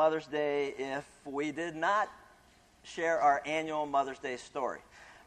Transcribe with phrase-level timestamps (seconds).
[0.00, 2.08] Mother's Day if we did not
[2.84, 4.78] share our annual Mother's Day story.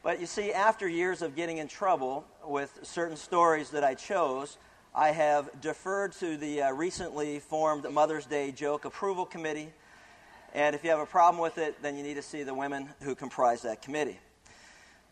[0.02, 4.58] But you see, after years of getting in trouble with certain stories that I chose,
[4.96, 9.72] I have deferred to the uh, recently formed Mother's Day Joke Approval Committee.
[10.56, 12.90] And if you have a problem with it, then you need to see the women
[13.04, 14.18] who comprise that committee.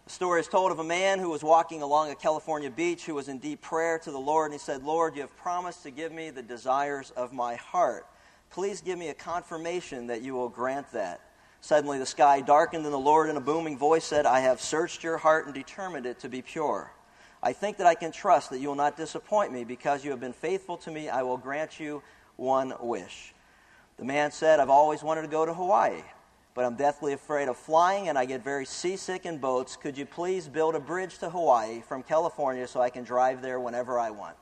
[0.05, 3.13] The story is told of a man who was walking along a California beach who
[3.13, 5.91] was in deep prayer to the Lord, and he said, Lord, you have promised to
[5.91, 8.07] give me the desires of my heart.
[8.51, 11.21] Please give me a confirmation that you will grant that.
[11.61, 15.03] Suddenly the sky darkened, and the Lord, in a booming voice, said, I have searched
[15.03, 16.91] your heart and determined it to be pure.
[17.41, 19.63] I think that I can trust that you will not disappoint me.
[19.63, 22.03] Because you have been faithful to me, I will grant you
[22.35, 23.33] one wish.
[23.97, 26.01] The man said, I've always wanted to go to Hawaii,
[26.55, 29.75] but I'm deathly afraid of flying and I get very seasick in boats.
[29.75, 33.59] Could you please build a bridge to Hawaii from California so I can drive there
[33.59, 34.35] whenever I want?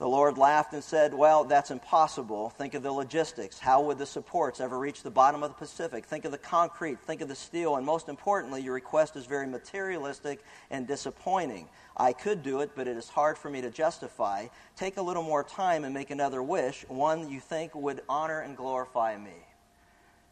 [0.00, 2.48] The Lord laughed and said, Well, that's impossible.
[2.48, 3.58] Think of the logistics.
[3.58, 6.06] How would the supports ever reach the bottom of the Pacific?
[6.06, 6.98] Think of the concrete.
[7.00, 7.76] Think of the steel.
[7.76, 11.68] And most importantly, your request is very materialistic and disappointing.
[11.98, 14.46] I could do it, but it is hard for me to justify.
[14.74, 18.56] Take a little more time and make another wish, one you think would honor and
[18.56, 19.36] glorify me.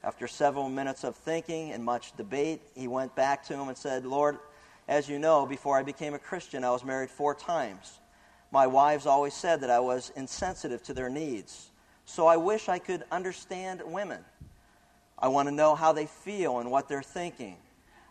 [0.02, 4.06] After several minutes of thinking and much debate, he went back to him and said,
[4.06, 4.38] Lord,
[4.88, 7.98] as you know, before I became a Christian, I was married four times.
[8.50, 11.70] My wives always said that I was insensitive to their needs.
[12.04, 14.24] So I wish I could understand women.
[15.18, 17.56] I want to know how they feel and what they're thinking.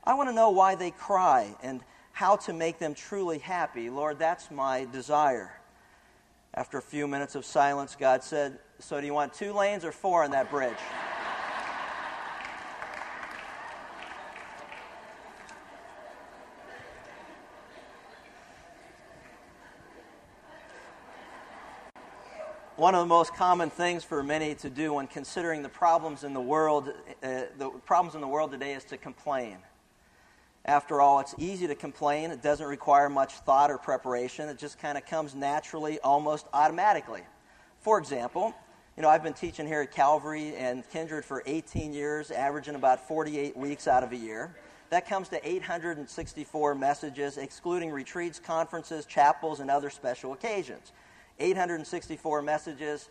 [0.03, 3.89] I want to know why they cry and how to make them truly happy.
[3.89, 5.51] Lord, that's my desire.
[6.53, 9.91] After a few minutes of silence, God said, So do you want two lanes or
[9.91, 10.77] four on that bridge?
[22.77, 26.33] One of the most common things for many to do when considering the problems in
[26.33, 26.89] the world,
[27.23, 29.57] uh, the problems in the world today is to complain.
[30.63, 32.29] After all, it's easy to complain.
[32.29, 34.47] It doesn't require much thought or preparation.
[34.47, 37.23] It just kind of comes naturally, almost automatically.
[37.79, 38.53] For example,
[38.95, 43.07] you know, I've been teaching here at Calvary and Kindred for 18 years, averaging about
[43.07, 44.55] 48 weeks out of a year.
[44.91, 50.91] That comes to 864 messages, excluding retreats, conferences, chapels, and other special occasions.
[51.39, 53.09] 864 messages,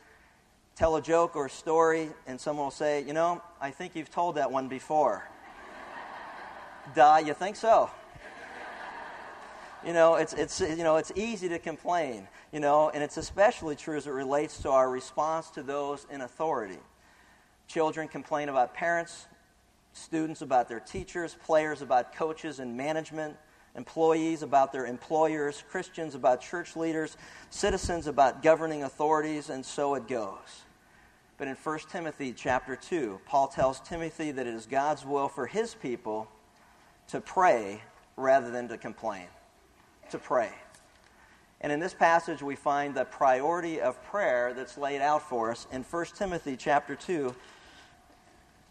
[0.75, 4.11] tell a joke or a story, and someone will say, You know, I think you've
[4.11, 5.29] told that one before.
[6.95, 7.91] Duh, you think so?
[9.85, 13.77] You know, it's, it's, you know, it's easy to complain, you know, and it's especially
[13.77, 16.79] true as it relates to our response to those in authority.
[17.69, 19.27] Children complain about parents,
[19.93, 23.37] students about their teachers, players about coaches and management,
[23.77, 27.17] employees about their employers, Christians about church leaders,
[27.51, 30.63] citizens about governing authorities, and so it goes.
[31.39, 35.47] But in 1 Timothy chapter 2, Paul tells Timothy that it is God's will for
[35.47, 36.29] his people
[37.09, 37.83] to pray
[38.17, 39.27] rather than to complain.
[40.11, 40.51] To pray.
[41.61, 45.67] And in this passage we find the priority of prayer that's laid out for us
[45.73, 47.35] in 1 Timothy chapter 2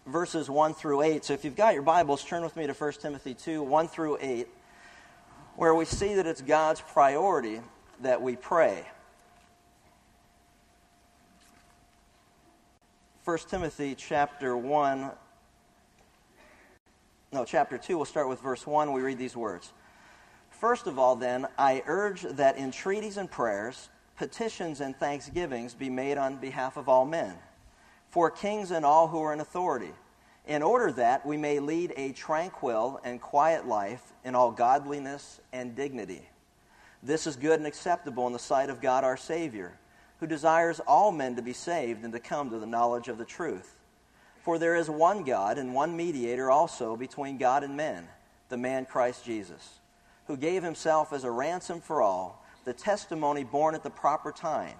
[0.07, 1.25] verses 1 through 8.
[1.25, 4.17] So if you've got your Bibles, turn with me to 1 Timothy 2 1 through
[4.21, 4.47] 8
[5.55, 7.61] where we see that it's God's priority
[8.01, 8.85] that we pray.
[13.23, 15.11] 1 Timothy chapter 1,
[17.31, 18.93] no, chapter 2, we'll start with verse 1.
[18.93, 19.73] We read these words.
[20.51, 26.17] First of all, then, I urge that entreaties and prayers, petitions and thanksgivings be made
[26.17, 27.33] on behalf of all men,
[28.09, 29.91] for kings and all who are in authority
[30.47, 35.75] in order that we may lead a tranquil and quiet life in all godliness and
[35.75, 36.21] dignity.
[37.01, 39.77] This is good and acceptable in the sight of God our Savior,
[40.19, 43.25] who desires all men to be saved and to come to the knowledge of the
[43.25, 43.77] truth.
[44.41, 48.07] For there is one God and one mediator also between God and men,
[48.49, 49.79] the man Christ Jesus,
[50.27, 54.75] who gave himself as a ransom for all, the testimony borne at the proper time.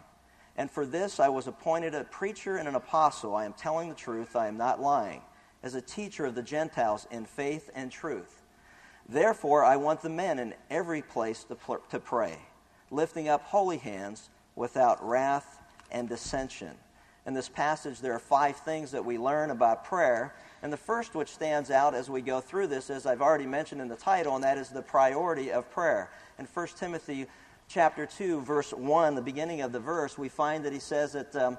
[0.57, 3.36] And for this I was appointed a preacher and an apostle.
[3.36, 5.22] I am telling the truth, I am not lying
[5.65, 8.44] as a teacher of the Gentiles in faith and truth.
[9.09, 12.38] Therefore, I want the men in every place to, pl- to pray,
[12.91, 15.59] lifting up holy hands without wrath
[15.91, 16.75] and dissension.
[17.25, 20.35] In this passage, there are five things that we learn about prayer.
[20.62, 23.81] And the first, which stands out as we go through this, as I've already mentioned
[23.81, 26.12] in the title, and that is the priority of prayer.
[26.38, 27.25] In 1 Timothy
[27.67, 31.35] chapter 2, verse 1, the beginning of the verse, we find that he says that
[31.35, 31.57] um,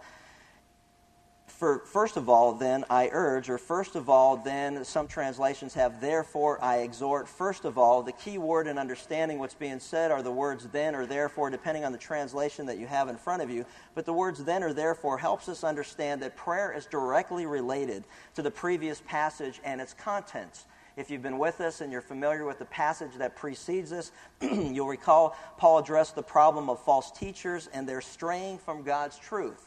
[1.47, 6.01] for first of all, then I urge, or first of all, then some translations have
[6.01, 7.29] therefore I exhort.
[7.29, 10.95] First of all, the key word in understanding what's being said are the words then
[10.95, 13.65] or therefore, depending on the translation that you have in front of you.
[13.95, 18.05] But the words then or therefore helps us understand that prayer is directly related
[18.35, 20.67] to the previous passage and its contents.
[20.97, 24.89] If you've been with us and you're familiar with the passage that precedes this, you'll
[24.89, 29.66] recall Paul addressed the problem of false teachers and their straying from God's truth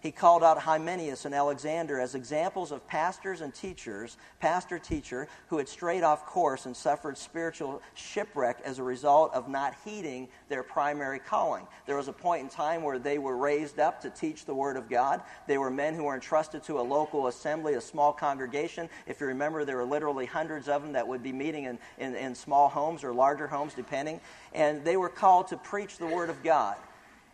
[0.00, 5.58] he called out Hymenaeus and Alexander as examples of pastors and teachers, pastor teacher, who
[5.58, 10.62] had strayed off course and suffered spiritual shipwreck as a result of not heeding their
[10.62, 11.66] primary calling.
[11.86, 14.76] There was a point in time where they were raised up to teach the Word
[14.76, 15.20] of God.
[15.48, 18.88] They were men who were entrusted to a local assembly, a small congregation.
[19.08, 22.14] If you remember, there were literally hundreds of them that would be meeting in, in,
[22.14, 24.20] in small homes or larger homes, depending.
[24.52, 26.76] And they were called to preach the Word of God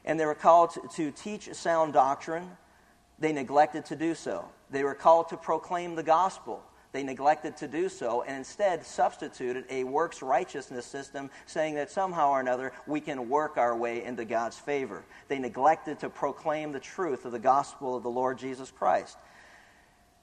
[0.04, 2.50] and they were called to, to teach sound doctrine.
[3.18, 4.48] They neglected to do so.
[4.70, 6.62] They were called to proclaim the gospel.
[6.92, 12.30] They neglected to do so and instead substituted a works righteousness system, saying that somehow
[12.30, 15.02] or another we can work our way into God's favor.
[15.26, 19.16] They neglected to proclaim the truth of the gospel of the Lord Jesus Christ.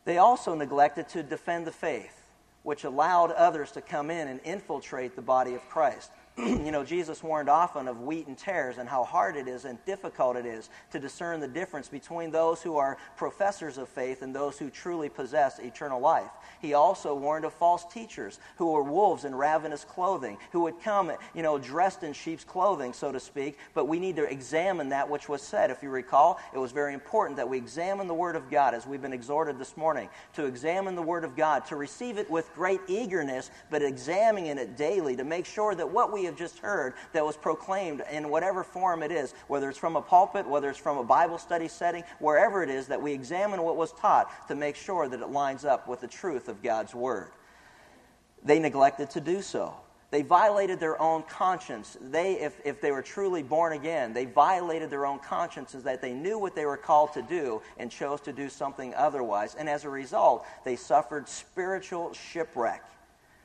[0.05, 2.25] They also neglected to defend the faith,
[2.63, 6.09] which allowed others to come in and infiltrate the body of Christ.
[6.37, 9.83] you know, Jesus warned often of wheat and tares and how hard it is and
[9.85, 14.33] difficult it is to discern the difference between those who are professors of faith and
[14.33, 16.31] those who truly possess eternal life.
[16.61, 21.11] He also warned of false teachers who were wolves in ravenous clothing, who would come,
[21.33, 23.57] you know, dressed in sheep's clothing, so to speak.
[23.73, 25.69] But we need to examine that which was said.
[25.69, 28.87] If you recall, it was very important that we examine the Word of God, as
[28.87, 32.53] we've been exhorted this morning, to examine the Word of God, to receive it with
[32.55, 36.94] great eagerness, but examining it daily to make sure that what we have just heard
[37.13, 40.79] that was proclaimed in whatever form it is, whether it's from a pulpit, whether it's
[40.79, 44.56] from a Bible study setting, wherever it is, that we examine what was taught to
[44.56, 47.31] make sure that it lines up with the truth of God's Word.
[48.44, 49.75] They neglected to do so.
[50.12, 51.97] They violated their own conscience.
[52.01, 56.12] They, if, if they were truly born again, they violated their own consciences that they
[56.12, 59.56] knew what they were called to do and chose to do something otherwise.
[59.56, 62.83] And as a result, they suffered spiritual shipwreck.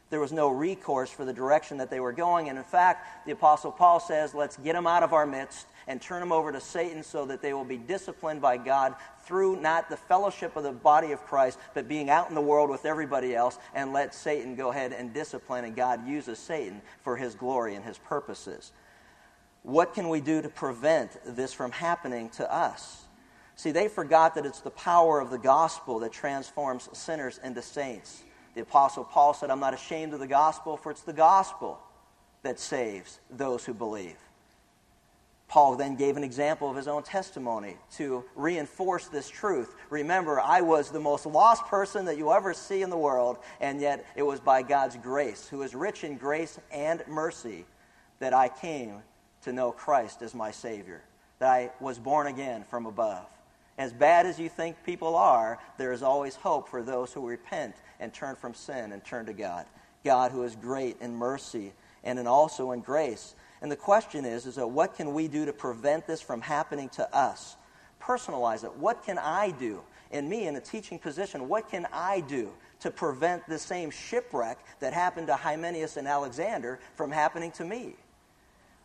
[0.08, 2.48] There was no recourse for the direction that they were going.
[2.48, 6.00] And in fact, the Apostle Paul says, let's get them out of our midst and
[6.00, 8.94] turn them over to Satan so that they will be disciplined by God
[9.24, 12.70] through not the fellowship of the body of Christ, but being out in the world
[12.70, 15.64] with everybody else and let Satan go ahead and discipline.
[15.64, 18.72] And God uses Satan for his glory and his purposes.
[19.62, 23.02] What can we do to prevent this from happening to us?
[23.56, 28.22] See, they forgot that it's the power of the gospel that transforms sinners into saints.
[28.56, 31.78] The Apostle Paul said, I'm not ashamed of the gospel, for it's the gospel
[32.42, 34.16] that saves those who believe.
[35.46, 39.74] Paul then gave an example of his own testimony to reinforce this truth.
[39.90, 43.78] Remember, I was the most lost person that you ever see in the world, and
[43.78, 47.66] yet it was by God's grace, who is rich in grace and mercy,
[48.20, 49.02] that I came
[49.42, 51.02] to know Christ as my Savior,
[51.40, 53.26] that I was born again from above.
[53.78, 57.74] As bad as you think people are, there is always hope for those who repent
[58.00, 59.66] and turn from sin and turn to God.
[60.04, 63.34] God who is great in mercy and in also in grace.
[63.60, 66.88] And the question is, is that what can we do to prevent this from happening
[66.90, 67.56] to us?
[68.00, 68.74] Personalize it.
[68.76, 69.82] What can I do?
[70.10, 72.50] And me in a teaching position, what can I do
[72.80, 77.96] to prevent the same shipwreck that happened to Hymenaeus and Alexander from happening to me?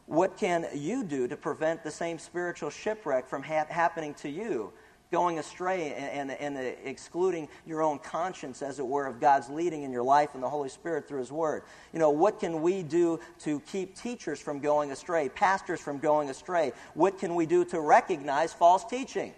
[0.08, 4.74] What can you do to prevent the same spiritual shipwreck from ha- happening to you?
[5.12, 9.84] Going astray and, and, and, excluding your own conscience, as it were, of God's leading
[9.84, 11.64] in your life and the Holy Spirit through His Word.
[11.92, 16.30] You know, what can we do to keep teachers from going astray, pastors from going
[16.30, 16.72] astray?
[16.94, 19.34] What can we do to recognize false teaching?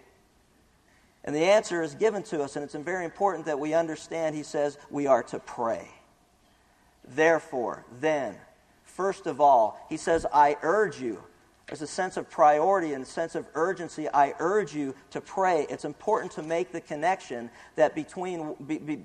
[1.24, 4.36] And the answer is given to us, and it's very important that we understand.
[4.36, 5.88] He says we are to pray.
[7.08, 8.36] Therefore, then,
[8.84, 11.22] first of all, he says, I urge you
[11.66, 14.08] there's a sense of priority and a sense of urgency.
[14.08, 15.66] I urge you to pray.
[15.70, 18.98] It's important to make the connection that between be, be,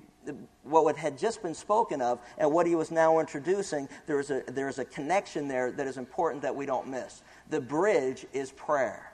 [0.63, 4.43] what had just been spoken of and what he was now introducing, there is, a,
[4.47, 7.21] there is a connection there that is important that we don't miss.
[7.49, 9.11] The bridge is prayer.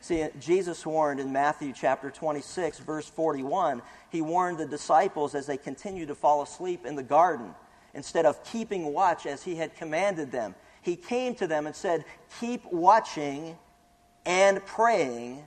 [0.00, 5.58] See, Jesus warned in Matthew chapter 26, verse 41, he warned the disciples as they
[5.58, 7.54] continued to fall asleep in the garden,
[7.92, 12.04] instead of keeping watch as he had commanded them he came to them and said,
[12.40, 13.56] Keep watching
[14.24, 15.44] and praying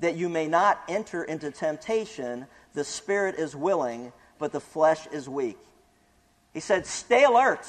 [0.00, 2.46] that you may not enter into temptation.
[2.74, 5.58] The spirit is willing, but the flesh is weak.
[6.52, 7.66] He said, Stay alert.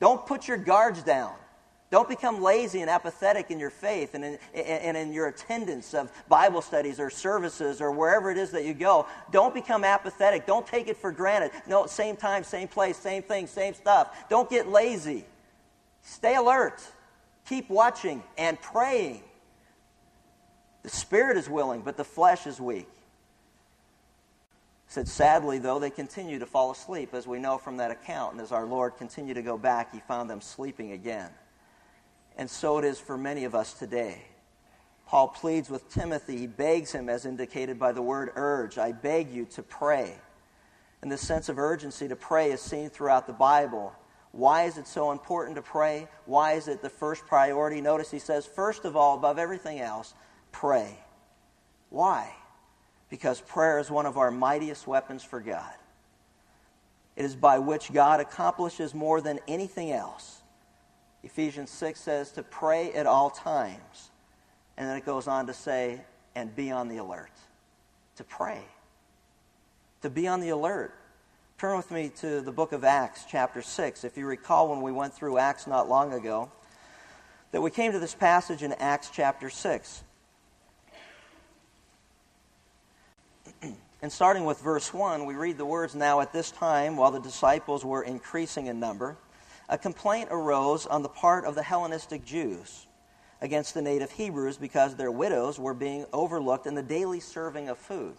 [0.00, 1.34] Don't put your guards down.
[1.90, 6.12] Don't become lazy and apathetic in your faith and in, and in your attendance of
[6.28, 9.06] Bible studies or services or wherever it is that you go.
[9.32, 10.44] Don't become apathetic.
[10.44, 11.50] Don't take it for granted.
[11.66, 14.28] No, same time, same place, same thing, same stuff.
[14.28, 15.24] Don't get lazy.
[16.08, 16.82] Stay alert.
[17.48, 19.22] Keep watching and praying.
[20.82, 22.88] The spirit is willing, but the flesh is weak.
[24.86, 28.32] Said, sadly, though, they continue to fall asleep, as we know from that account.
[28.32, 31.28] And as our Lord continued to go back, he found them sleeping again.
[32.38, 34.22] And so it is for many of us today.
[35.06, 36.38] Paul pleads with Timothy.
[36.38, 38.78] He begs him, as indicated by the word urge.
[38.78, 40.14] I beg you to pray.
[41.02, 43.92] And the sense of urgency to pray is seen throughout the Bible.
[44.32, 46.08] Why is it so important to pray?
[46.26, 47.80] Why is it the first priority?
[47.80, 50.14] Notice he says, first of all, above everything else,
[50.52, 50.98] pray.
[51.90, 52.32] Why?
[53.10, 55.72] Because prayer is one of our mightiest weapons for God.
[57.16, 60.42] It is by which God accomplishes more than anything else
[61.22, 64.10] Ephesians 6 says to pray at all times.
[64.76, 66.00] And then it goes on to say,
[66.34, 67.32] and be on the alert.
[68.16, 68.62] To pray.
[70.02, 70.94] To be on the alert.
[71.58, 74.04] Turn with me to the book of Acts, chapter 6.
[74.04, 76.52] If you recall when we went through Acts not long ago,
[77.50, 80.04] that we came to this passage in Acts chapter 6.
[84.02, 87.18] and starting with verse 1, we read the words Now at this time, while the
[87.18, 89.16] disciples were increasing in number,
[89.68, 92.86] a complaint arose on the part of the Hellenistic Jews
[93.40, 97.78] against the native Hebrews because their widows were being overlooked in the daily serving of
[97.78, 98.14] food.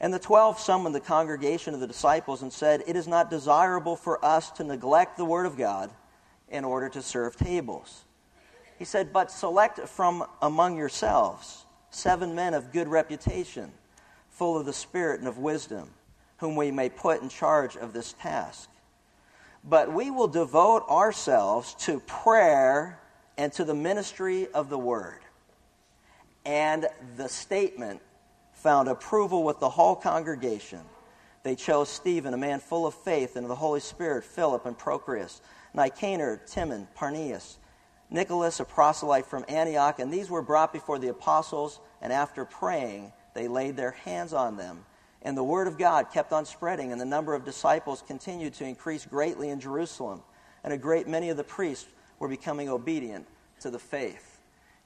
[0.00, 3.96] And the twelve summoned the congregation of the disciples and said, It is not desirable
[3.96, 5.90] for us to neglect the word of God
[6.48, 8.04] in order to serve tables.
[8.78, 13.72] He said, But select from among yourselves seven men of good reputation,
[14.30, 15.90] full of the Spirit and of wisdom,
[16.38, 18.70] whom we may put in charge of this task
[19.64, 22.98] but we will devote ourselves to prayer
[23.36, 25.20] and to the ministry of the word.
[26.44, 28.00] And the statement
[28.62, 30.80] found approval with the whole congregation.
[31.42, 34.78] They chose Stephen, a man full of faith and of the Holy Spirit, Philip and
[34.78, 35.40] Prochorus,
[35.74, 37.56] Nicanor, Timon, Parmenas,
[38.10, 43.12] Nicholas, a proselyte from Antioch, and these were brought before the apostles, and after praying,
[43.34, 44.84] they laid their hands on them
[45.22, 48.64] and the word of God kept on spreading, and the number of disciples continued to
[48.64, 50.22] increase greatly in Jerusalem.
[50.64, 51.88] And a great many of the priests
[52.18, 53.26] were becoming obedient
[53.60, 54.29] to the faith.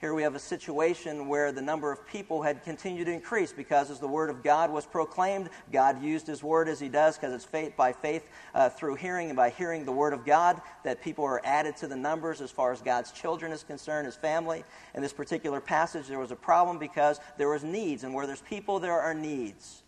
[0.04, 3.90] Here we have a situation where the number of people had continued to increase because
[3.90, 7.32] as the word of God was proclaimed, God used his word as he does because
[7.32, 11.00] it's faith by faith uh, through hearing and by hearing the word of God that
[11.00, 14.62] people are added to the numbers as far as God's children is concerned, his family.
[14.94, 18.42] In this particular passage, there was a problem because there was needs, and where there's
[18.42, 19.84] people, there are needs.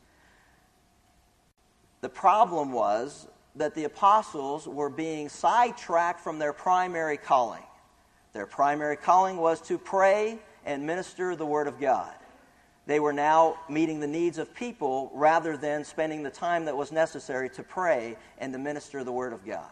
[2.00, 7.64] The problem was that the apostles were being sidetracked from their primary calling.
[8.36, 12.12] Their primary calling was to pray and minister the Word of God.
[12.84, 16.92] They were now meeting the needs of people rather than spending the time that was
[16.92, 19.70] necessary to pray and to minister the Word of God.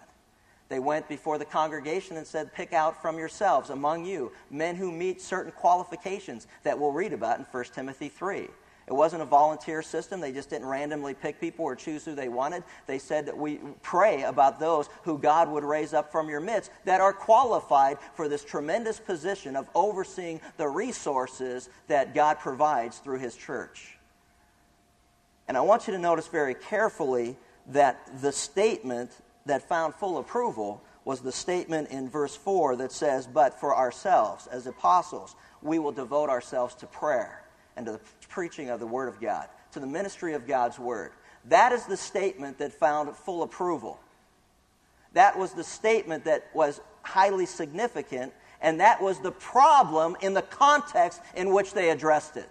[0.70, 4.90] They went before the congregation and said, Pick out from yourselves among you men who
[4.90, 8.48] meet certain qualifications that we'll read about in 1 Timothy 3.
[8.86, 10.20] It wasn't a volunteer system.
[10.20, 12.64] They just didn't randomly pick people or choose who they wanted.
[12.86, 16.70] They said that we pray about those who God would raise up from your midst
[16.84, 23.20] that are qualified for this tremendous position of overseeing the resources that God provides through
[23.20, 23.96] His church.
[25.48, 27.36] And I want you to notice very carefully
[27.68, 29.12] that the statement
[29.46, 34.46] that found full approval was the statement in verse 4 that says, But for ourselves,
[34.46, 37.43] as apostles, we will devote ourselves to prayer
[37.76, 41.12] and to the preaching of the Word of God, to the ministry of God's Word.
[41.46, 44.00] That is the statement that found full approval.
[45.12, 50.42] That was the statement that was highly significant, and that was the problem in the
[50.42, 52.48] context in which they addressed it.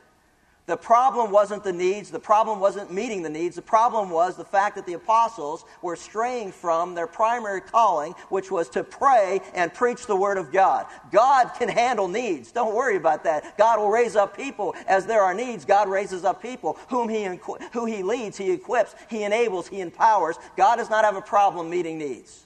[0.65, 4.45] The problem wasn't the needs, the problem wasn't meeting the needs, the problem was the
[4.45, 9.73] fact that the apostles were straying from their primary calling, which was to pray and
[9.73, 10.85] preach the Word of God.
[11.11, 12.53] God can handle needs.
[12.53, 13.57] Don't worry about that.
[13.57, 15.65] God will raise up people as there are needs.
[15.65, 17.25] God raises up people whom He,
[17.73, 20.37] who he leads, He equips, He enables, He empowers.
[20.55, 22.45] God does not have a problem meeting needs.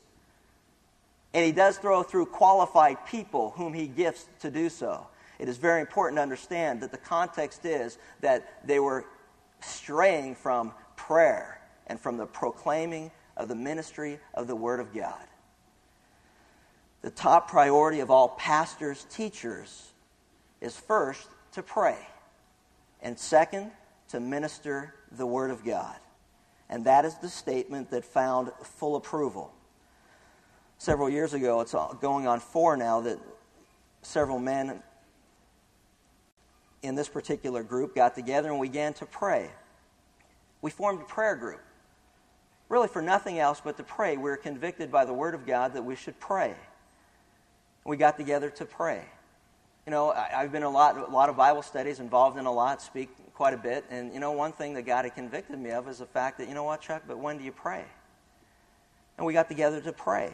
[1.36, 5.06] And He does throw through qualified people whom He gifts to do so
[5.40, 9.06] it is very important to understand that the context is that they were
[9.60, 15.26] straying from prayer and from the proclaiming of the ministry of the Word of God.
[17.02, 19.92] The top priority of all pastors, teachers,
[20.60, 21.98] is first to pray,
[23.02, 23.72] and second,
[24.10, 25.96] to minister the Word of God.
[26.70, 29.54] And that is the statement that found full approval.
[30.78, 33.20] several years ago, it's going on four now, that
[34.02, 34.82] several men
[36.82, 39.50] in this particular group got together and began to pray.
[40.62, 41.62] We formed a prayer group,
[42.70, 44.18] really for nothing else but to pray.
[44.18, 46.56] We were convicted by the Word of God that we should pray.
[47.86, 49.04] We got together to pray.
[49.86, 52.52] You know, I, have been a lot, a lot of Bible studies, involved in a
[52.52, 55.70] lot, speak quite a bit, and you know, one thing that God had convicted me
[55.72, 57.86] of is the fact that, you know what, Chuck, but when do you pray?
[59.18, 60.34] And we got together to pray.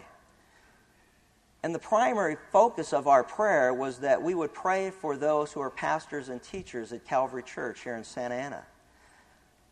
[1.64, 5.62] And the primary focus of our prayer was that we would pray for those who
[5.62, 8.64] are pastors and teachers at Calvary Church here in Santa Ana.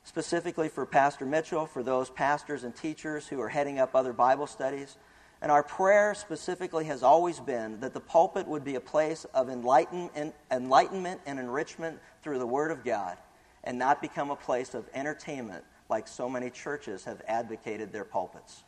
[0.05, 4.47] Specifically for Pastor Mitchell, for those pastors and teachers who are heading up other Bible
[4.47, 4.97] studies.
[5.41, 9.49] And our prayer specifically has always been that the pulpit would be a place of
[9.49, 13.17] enlightenment and enrichment through the Word of God
[13.63, 18.63] and not become a place of entertainment like so many churches have advocated their pulpits.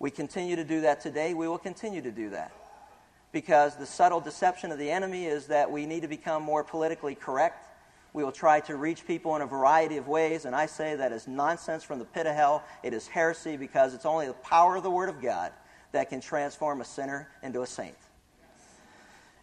[0.00, 1.34] We continue to do that today.
[1.34, 2.50] We will continue to do that.
[3.32, 7.14] Because the subtle deception of the enemy is that we need to become more politically
[7.14, 7.68] correct.
[8.12, 11.12] We will try to reach people in a variety of ways, and I say that
[11.12, 12.64] is nonsense from the pit of hell.
[12.82, 15.52] It is heresy because it's only the power of the Word of God
[15.92, 17.94] that can transform a sinner into a saint.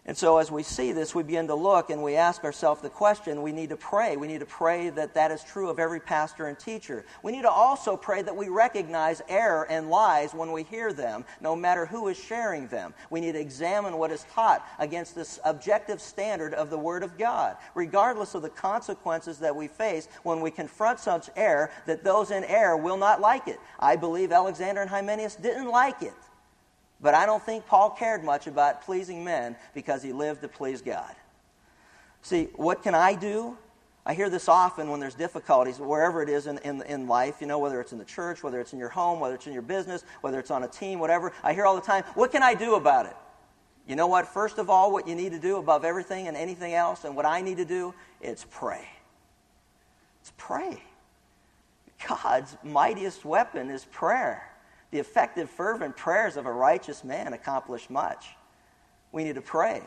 [0.07, 2.89] And so, as we see this, we begin to look and we ask ourselves the
[2.89, 4.15] question we need to pray.
[4.15, 7.03] We need to pray that that is true of every pastor and teacher.
[7.23, 11.25] We need to also pray that we recognize error and lies when we hear them,
[11.41, 12.93] no matter who is sharing them.
[13.09, 17.17] We need to examine what is taught against this objective standard of the Word of
[17.17, 22.31] God, regardless of the consequences that we face when we confront such error, that those
[22.31, 23.59] in error will not like it.
[23.77, 26.13] I believe Alexander and Hymenaeus didn't like it.
[26.99, 30.81] But I don't think Paul cared much about pleasing men because he lived to please
[30.81, 31.13] God.
[32.21, 33.57] See, what can I do?
[34.05, 37.47] I hear this often when there's difficulties, wherever it is in, in, in life, you
[37.47, 39.61] know, whether it's in the church, whether it's in your home, whether it's in your
[39.61, 41.33] business, whether it's on a team, whatever.
[41.43, 43.15] I hear all the time, what can I do about it?
[43.85, 44.27] You know what?
[44.27, 47.25] First of all, what you need to do above everything and anything else, and what
[47.25, 48.87] I need to do, it's pray.
[50.21, 50.81] It's pray.
[52.07, 54.49] God's mightiest weapon is prayer.
[54.91, 58.27] The effective, fervent prayers of a righteous man accomplish much.
[59.11, 59.81] We need to pray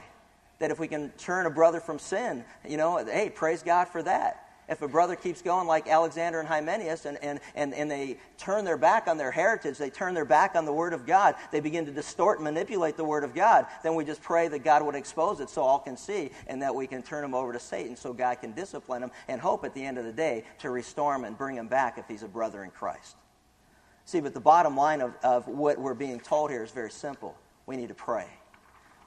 [0.58, 4.02] that if we can turn a brother from sin, you know, hey, praise God for
[4.02, 4.46] that.
[4.70, 8.64] If a brother keeps going like Alexander and Hymenaeus and, and, and, and they turn
[8.64, 11.58] their back on their heritage, they turn their back on the Word of God, they
[11.58, 14.84] begin to distort and manipulate the Word of God, then we just pray that God
[14.84, 17.58] would expose it so all can see and that we can turn them over to
[17.58, 20.70] Satan so God can discipline them and hope at the end of the day to
[20.70, 23.16] restore him and bring him back if he's a brother in Christ.
[24.04, 27.36] See, but the bottom line of, of what we're being told here is very simple.
[27.66, 28.26] We need to pray.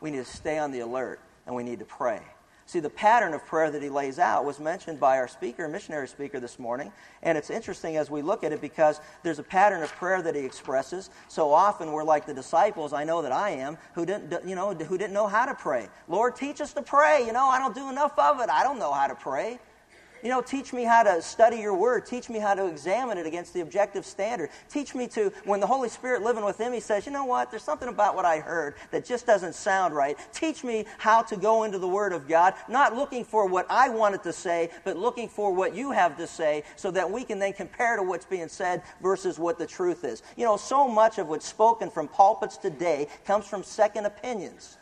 [0.01, 2.21] We need to stay on the alert, and we need to pray.
[2.65, 6.07] See, the pattern of prayer that he lays out was mentioned by our speaker, missionary
[6.07, 6.93] speaker this morning.
[7.21, 10.33] And it's interesting as we look at it because there's a pattern of prayer that
[10.33, 11.09] he expresses.
[11.27, 14.73] So often we're like the disciples, I know that I am, who didn't, you know,
[14.73, 15.89] who didn't know how to pray.
[16.07, 17.25] Lord, teach us to pray.
[17.25, 18.49] You know, I don't do enough of it.
[18.49, 19.59] I don't know how to pray.
[20.23, 22.05] You know, teach me how to study your word.
[22.05, 24.51] Teach me how to examine it against the objective standard.
[24.69, 27.63] Teach me to, when the Holy Spirit living within me says, you know what, there's
[27.63, 30.17] something about what I heard that just doesn't sound right.
[30.31, 33.89] Teach me how to go into the Word of God, not looking for what I
[33.89, 37.37] wanted to say, but looking for what you have to say so that we can
[37.37, 40.23] then compare to what's being said versus what the truth is.
[40.37, 44.77] You know, so much of what's spoken from pulpits today comes from second opinions.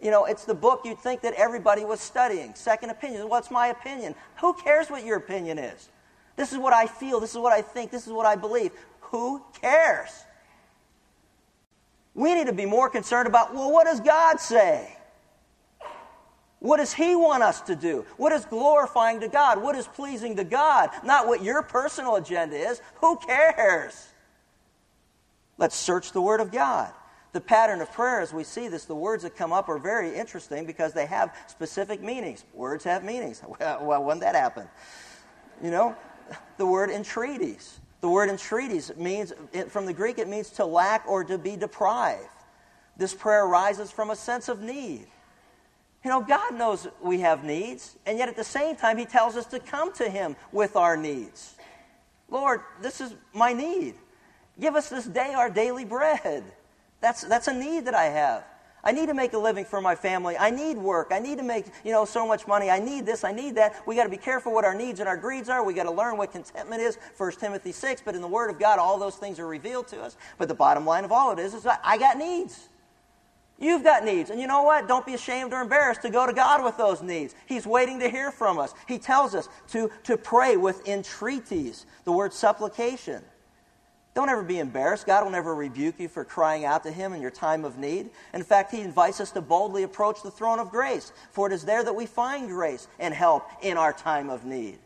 [0.00, 2.54] You know, it's the book you'd think that everybody was studying.
[2.54, 3.28] Second opinion.
[3.28, 4.14] What's my opinion?
[4.40, 5.88] Who cares what your opinion is?
[6.36, 7.18] This is what I feel.
[7.18, 7.90] This is what I think.
[7.90, 8.70] This is what I believe.
[9.00, 10.10] Who cares?
[12.14, 14.96] We need to be more concerned about, well, what does God say?
[16.60, 18.04] What does He want us to do?
[18.16, 19.60] What is glorifying to God?
[19.60, 20.90] What is pleasing to God?
[21.04, 22.80] Not what your personal agenda is.
[22.96, 24.06] Who cares?
[25.56, 26.92] Let's search the Word of God
[27.32, 30.14] the pattern of prayer as we see this, the words that come up are very
[30.14, 32.44] interesting because they have specific meanings.
[32.54, 33.42] Words have meanings.
[33.60, 34.66] Well, when that happen?
[35.62, 35.96] You know,
[36.56, 37.80] the word entreaties.
[38.00, 39.32] The word entreaties means,
[39.68, 42.28] from the Greek, it means to lack or to be deprived.
[42.96, 45.06] This prayer arises from a sense of need.
[46.04, 49.36] You know, God knows we have needs, and yet at the same time, He tells
[49.36, 51.56] us to come to Him with our needs.
[52.30, 53.94] Lord, this is my need.
[54.60, 56.44] Give us this day our daily bread.
[57.00, 58.44] That's, that's a need that I have.
[58.82, 60.36] I need to make a living for my family.
[60.38, 61.08] I need work.
[61.10, 62.70] I need to make, you know, so much money.
[62.70, 63.24] I need this.
[63.24, 63.82] I need that.
[63.86, 65.64] We got to be careful what our needs and our greeds are.
[65.64, 66.96] We got to learn what contentment is.
[67.16, 68.02] 1 Timothy 6.
[68.04, 70.16] But in the Word of God, all those things are revealed to us.
[70.38, 72.68] But the bottom line of all it is, is I got needs.
[73.58, 74.30] You've got needs.
[74.30, 74.86] And you know what?
[74.86, 77.34] Don't be ashamed or embarrassed to go to God with those needs.
[77.46, 78.72] He's waiting to hear from us.
[78.86, 83.22] He tells us to, to pray with entreaties, the word supplication.
[84.18, 85.06] Don't ever be embarrassed.
[85.06, 88.10] God will never rebuke you for crying out to Him in your time of need.
[88.34, 91.64] In fact, He invites us to boldly approach the throne of grace, for it is
[91.64, 94.80] there that we find grace and help in our time of need.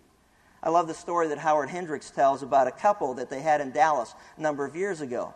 [0.62, 3.70] I love the story that Howard Hendricks tells about a couple that they had in
[3.70, 5.32] Dallas a number of years ago.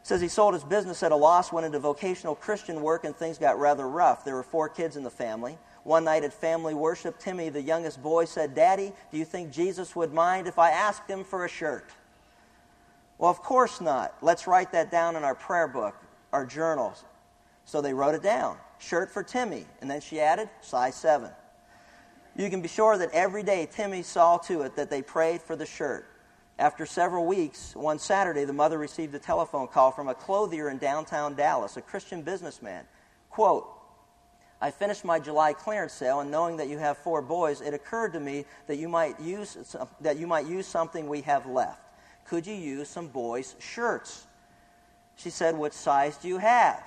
[0.00, 3.14] It says he sold his business at a loss, went into vocational Christian work, and
[3.14, 4.24] things got rather rough.
[4.24, 5.58] There were four kids in the family.
[5.84, 9.94] One night at family worship, Timmy, the youngest boy, said, Daddy, do you think Jesus
[9.94, 11.88] would mind if I asked him for a shirt?
[13.22, 14.16] Well, of course not.
[14.20, 15.94] Let's write that down in our prayer book,
[16.32, 17.04] our journals.
[17.64, 18.56] So they wrote it down.
[18.80, 19.64] Shirt for Timmy.
[19.80, 21.30] And then she added, size 7.
[22.34, 25.54] You can be sure that every day Timmy saw to it that they prayed for
[25.54, 26.04] the shirt.
[26.58, 30.78] After several weeks, one Saturday, the mother received a telephone call from a clothier in
[30.78, 32.84] downtown Dallas, a Christian businessman.
[33.30, 33.68] Quote,
[34.60, 38.14] I finished my July clearance sale, and knowing that you have four boys, it occurred
[38.14, 41.78] to me that you might use, that you might use something we have left.
[42.24, 44.26] Could you use some boys' shirts?
[45.16, 46.82] She said, What size do you have?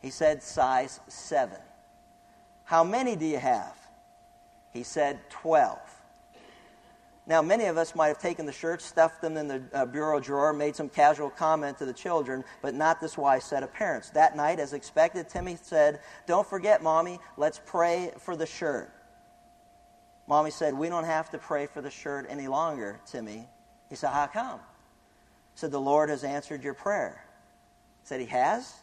[0.00, 1.56] He said, Size 7.
[2.64, 3.76] How many do you have?
[4.72, 5.78] He said, 12.
[7.26, 10.20] Now, many of us might have taken the shirts, stuffed them in the uh, bureau
[10.20, 14.10] drawer, made some casual comment to the children, but not this wise set of parents.
[14.10, 18.92] That night, as expected, Timmy said, Don't forget, Mommy, let's pray for the shirt.
[20.26, 23.48] Mommy said, We don't have to pray for the shirt any longer, Timmy.
[23.88, 24.58] He said, How come?
[24.58, 27.24] He said, The Lord has answered your prayer.
[28.02, 28.74] He said, He has?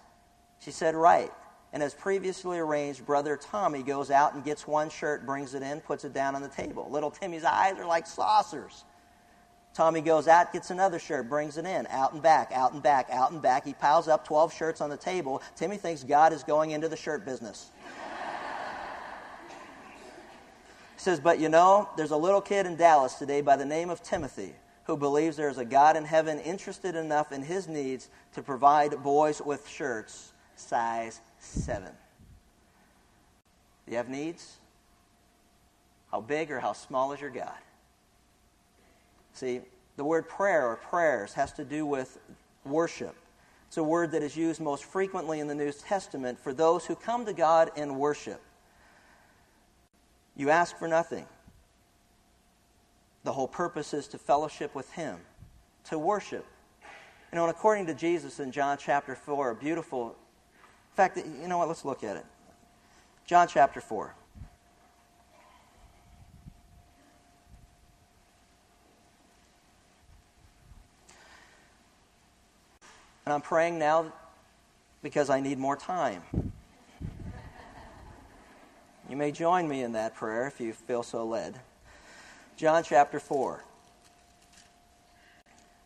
[0.60, 1.32] She said, Right.
[1.74, 5.80] And as previously arranged, brother Tommy goes out and gets one shirt, brings it in,
[5.80, 6.88] puts it down on the table.
[6.90, 8.84] Little Timmy's eyes are like saucers.
[9.74, 13.08] Tommy goes out, gets another shirt, brings it in, out and back, out and back,
[13.10, 13.66] out and back.
[13.66, 15.42] He piles up 12 shirts on the table.
[15.56, 17.72] Timmy thinks God is going into the shirt business.
[19.48, 19.54] he
[20.98, 24.04] says, But you know, there's a little kid in Dallas today by the name of
[24.04, 28.42] Timothy who believes there is a God in heaven interested enough in his needs to
[28.42, 31.84] provide boys with shirts size 7.
[33.86, 34.58] Do you have needs?
[36.12, 37.54] How big or how small is your God?
[39.34, 39.62] See,
[39.96, 42.18] the word prayer or prayers has to do with
[42.66, 43.16] worship.
[43.68, 46.96] It's a word that is used most frequently in the New Testament for those who
[46.96, 48.42] come to God in worship.
[50.36, 51.26] You ask for nothing.
[53.24, 55.20] The whole purpose is to fellowship with Him,
[55.86, 56.46] to worship.
[57.32, 60.08] You know, and according to Jesus in John chapter 4, a beautiful.
[60.10, 61.68] In fact, you know what?
[61.68, 62.26] Let's look at it.
[63.26, 64.14] John chapter 4.
[73.26, 74.12] And I'm praying now
[75.04, 76.22] because I need more time.
[79.10, 81.60] You may join me in that prayer if you feel so led.
[82.62, 83.64] John chapter 4.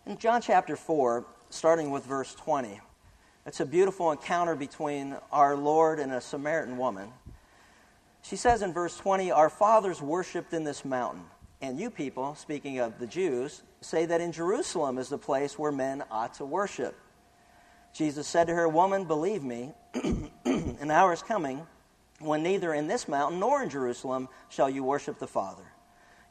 [0.07, 2.81] In John chapter 4, starting with verse 20,
[3.45, 7.07] it's a beautiful encounter between our Lord and a Samaritan woman.
[8.23, 11.23] She says in verse 20, Our fathers worshipped in this mountain.
[11.61, 15.71] And you people, speaking of the Jews, say that in Jerusalem is the place where
[15.71, 16.99] men ought to worship.
[17.93, 19.71] Jesus said to her, Woman, believe me,
[20.43, 21.65] an hour is coming
[22.19, 25.63] when neither in this mountain nor in Jerusalem shall you worship the Father.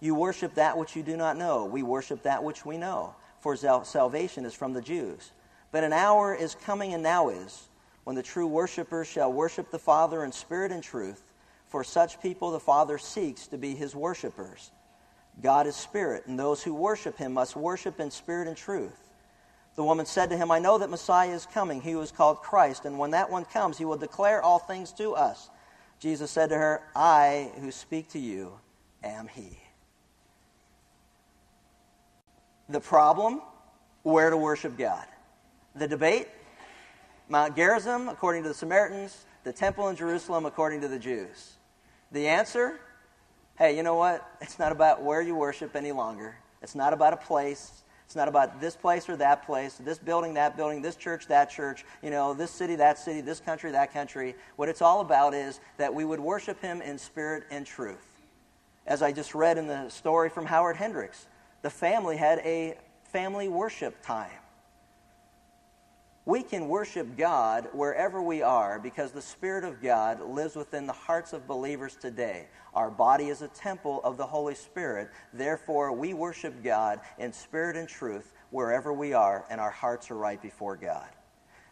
[0.04, 1.64] You worship that which you do not know.
[1.64, 5.32] We worship that which we know, for salvation is from the Jews.
[5.72, 7.68] But an hour is coming and now is
[8.04, 11.22] when the true worshippers shall worship the Father in spirit and truth.
[11.68, 14.72] For such people the Father seeks to be his worshippers.
[15.42, 19.10] God is spirit, and those who worship him must worship in spirit and truth.
[19.74, 22.42] The woman said to him, I know that Messiah is coming, he who is called
[22.42, 25.48] Christ, and when that one comes, he will declare all things to us.
[25.98, 28.52] Jesus said to her, I who speak to you
[29.02, 29.63] am he.
[32.68, 33.42] The problem,
[34.02, 35.04] where to worship God.
[35.74, 36.28] The debate,
[37.28, 41.54] Mount Gerizim, according to the Samaritans, the temple in Jerusalem, according to the Jews.
[42.12, 42.80] The answer,
[43.58, 44.26] hey, you know what?
[44.40, 46.36] It's not about where you worship any longer.
[46.62, 47.82] It's not about a place.
[48.06, 51.50] It's not about this place or that place, this building, that building, this church, that
[51.50, 54.34] church, you know, this city, that city, this country, that country.
[54.56, 58.06] What it's all about is that we would worship Him in spirit and truth.
[58.86, 61.26] As I just read in the story from Howard Hendricks,
[61.64, 62.74] the family had a
[63.04, 64.28] family worship time.
[66.26, 70.92] We can worship God wherever we are because the Spirit of God lives within the
[70.92, 72.48] hearts of believers today.
[72.74, 75.08] Our body is a temple of the Holy Spirit.
[75.32, 80.18] Therefore, we worship God in spirit and truth wherever we are, and our hearts are
[80.18, 81.08] right before God.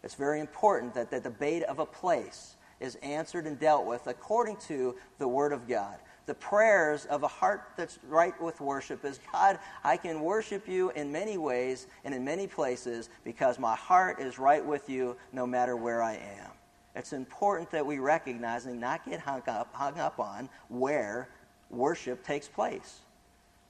[0.03, 4.57] It's very important that the debate of a place is answered and dealt with according
[4.67, 5.99] to the Word of God.
[6.25, 10.91] The prayers of a heart that's right with worship is God, I can worship you
[10.91, 15.45] in many ways and in many places because my heart is right with you no
[15.45, 16.51] matter where I am.
[16.95, 21.29] It's important that we recognize and not get hung up, hung up on where
[21.69, 22.99] worship takes place.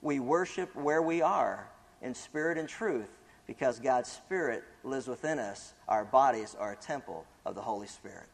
[0.02, 1.70] We worship where we are
[2.02, 3.10] in spirit and truth
[3.48, 5.74] because God's Spirit lives within us.
[5.88, 8.28] Our bodies are a temple of the Holy Spirit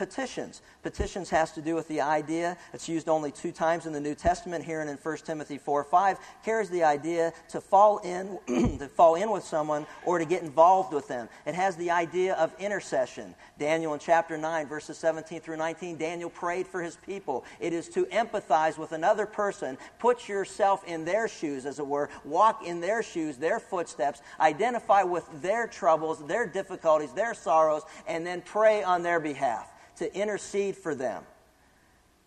[0.00, 0.62] petitions.
[0.82, 4.14] Petitions has to do with the idea, it's used only two times in the New
[4.14, 8.38] Testament, here and in 1 Timothy 4 5, carries the idea to fall in,
[8.78, 11.28] to fall in with someone or to get involved with them.
[11.44, 13.34] It has the idea of intercession.
[13.58, 17.44] Daniel in chapter 9, verses 17 through 19, Daniel prayed for his people.
[17.60, 22.08] It is to empathize with another person, put yourself in their shoes, as it were,
[22.24, 28.26] walk in their shoes, their footsteps, identify with their troubles, their difficulties, their sorrows, and
[28.26, 31.22] then pray on their behalf to intercede for them.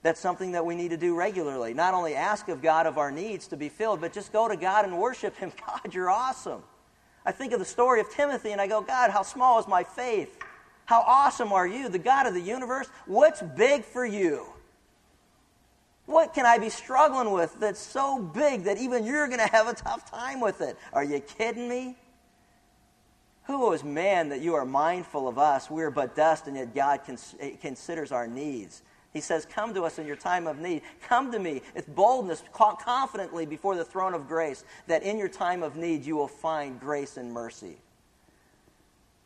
[0.02, 1.74] That's something that we need to do regularly.
[1.74, 4.56] Not only ask of God of our needs to be filled, but just go to
[4.56, 5.52] God and worship Him.
[5.68, 6.64] God, you're awesome.
[7.26, 9.84] I think of the story of Timothy and I go, God, how small is my
[9.84, 10.38] faith?
[10.86, 12.88] How awesome are you, the God of the universe?
[13.06, 14.46] What's big for you?
[16.06, 19.68] What can I be struggling with that's so big that even you're going to have
[19.68, 20.78] a tough time with it?
[20.92, 21.96] Are you kidding me?
[23.46, 25.70] Who is man that you are mindful of us?
[25.70, 28.84] We are but dust, and yet God cons- considers our needs.
[29.12, 30.82] He says, Come to us in your time of need.
[31.08, 35.62] Come to me with boldness, confidently before the throne of grace, that in your time
[35.62, 37.78] of need you will find grace and mercy.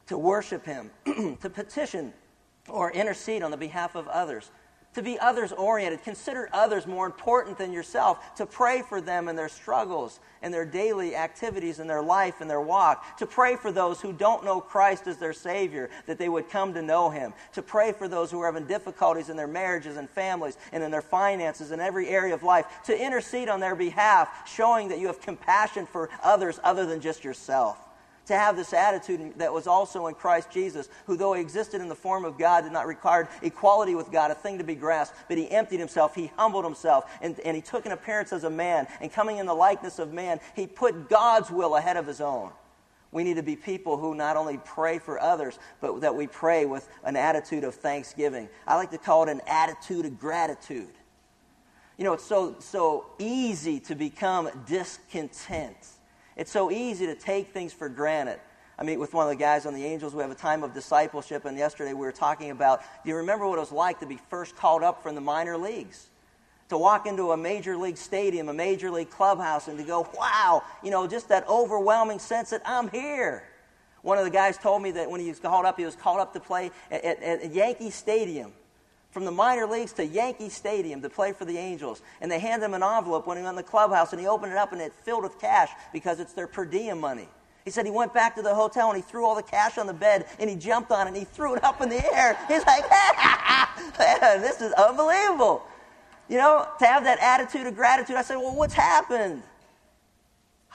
[0.07, 0.89] To worship Him,
[1.41, 2.13] to petition
[2.67, 4.51] or intercede on the behalf of others,
[4.97, 6.01] to be others oriented.
[6.03, 10.65] Consider others more important than yourself, to pray for them in their struggles and their
[10.65, 14.59] daily activities in their life and their walk, to pray for those who don't know
[14.59, 18.31] Christ as their Savior, that they would come to know Him, to pray for those
[18.31, 22.07] who are having difficulties in their marriages and families and in their finances in every
[22.07, 26.59] area of life, to intercede on their behalf, showing that you have compassion for others
[26.63, 27.86] other than just yourself
[28.27, 31.89] to have this attitude that was also in Christ Jesus, who, though he existed in
[31.89, 35.17] the form of God, did not require equality with God, a thing to be grasped,
[35.27, 38.49] but he emptied himself, he humbled himself, and, and he took an appearance as a
[38.49, 38.87] man.
[39.01, 42.51] And coming in the likeness of man, he put God's will ahead of his own.
[43.11, 46.65] We need to be people who not only pray for others, but that we pray
[46.65, 48.49] with an attitude of thanksgiving.
[48.67, 50.89] I like to call it an attitude of gratitude.
[51.97, 55.77] You know, it's so, so easy to become discontent
[56.37, 58.39] it's so easy to take things for granted.
[58.79, 60.13] I meet with one of the guys on the Angels.
[60.13, 63.47] We have a time of discipleship, and yesterday we were talking about do you remember
[63.47, 66.07] what it was like to be first called up from the minor leagues?
[66.69, 70.61] To walk into a major league stadium, a major league clubhouse, and to go, wow,
[70.83, 73.43] you know, just that overwhelming sense that I'm here.
[74.03, 76.19] One of the guys told me that when he was called up, he was called
[76.19, 78.53] up to play at, at, at Yankee Stadium
[79.17, 82.03] from the minor leagues to Yankee Stadium to play for the Angels.
[82.21, 84.51] And they handed him an envelope when he went in the clubhouse, and he opened
[84.51, 87.27] it up, and it filled with cash because it's their per diem money.
[87.65, 89.87] He said he went back to the hotel and he threw all the cash on
[89.87, 92.37] the bed and he jumped on it and he threw it up in the air.
[92.47, 92.85] He's like,
[93.97, 95.63] this is unbelievable.
[96.29, 98.17] You know, to have that attitude of gratitude.
[98.17, 99.41] I said, well, what's happened?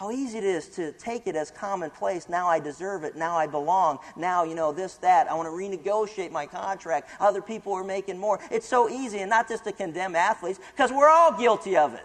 [0.02, 2.28] How easy it is to take it as commonplace.
[2.28, 3.14] Now I deserve it.
[3.14, 4.00] Now I belong.
[4.16, 5.30] Now, you know, this, that.
[5.30, 7.08] I want to renegotiate my contract.
[7.20, 8.40] Other people are making more.
[8.50, 12.04] It's so easy, and not just to condemn athletes, because we're all guilty of it.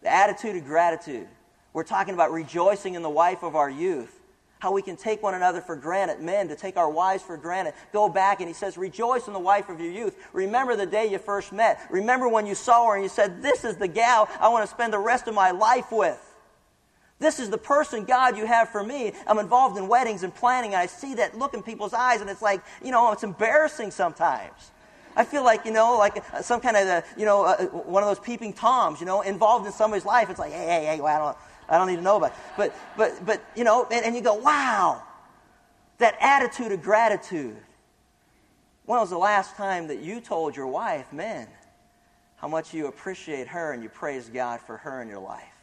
[0.00, 1.28] The attitude of gratitude.
[1.74, 4.18] We're talking about rejoicing in the wife of our youth.
[4.58, 7.74] How we can take one another for granted, men, to take our wives for granted.
[7.92, 10.16] Go back and he says, Rejoice in the wife of your youth.
[10.32, 11.78] Remember the day you first met.
[11.90, 14.74] Remember when you saw her and you said, This is the gal I want to
[14.74, 16.24] spend the rest of my life with.
[17.20, 19.12] This is the person, God, you have for me.
[19.26, 22.30] I'm involved in weddings and planning, and I see that look in people's eyes, and
[22.30, 24.70] it's like, you know, it's embarrassing sometimes.
[25.16, 28.08] I feel like, you know, like some kind of, uh, you know, uh, one of
[28.08, 30.30] those peeping toms, you know, involved in somebody's life.
[30.30, 31.36] It's like, hey, hey, hey, well, I, don't,
[31.68, 32.36] I don't need to know about it.
[32.56, 35.02] But, but, but you know, and, and you go, wow,
[35.98, 37.56] that attitude of gratitude.
[38.86, 41.48] When was the last time that you told your wife, man,
[42.36, 45.57] how much you appreciate her and you praise God for her in your life?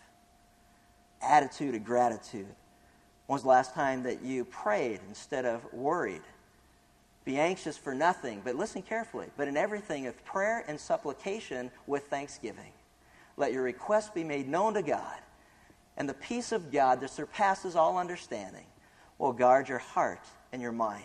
[1.21, 2.47] Attitude of gratitude.
[3.27, 6.21] When was the last time that you prayed instead of worried?
[7.23, 9.27] Be anxious for nothing, but listen carefully.
[9.35, 12.71] But in everything, with prayer and supplication with thanksgiving,
[13.35, 15.17] let your requests be made known to God.
[15.97, 18.65] And the peace of God that surpasses all understanding
[19.17, 21.03] will guard your heart and your mind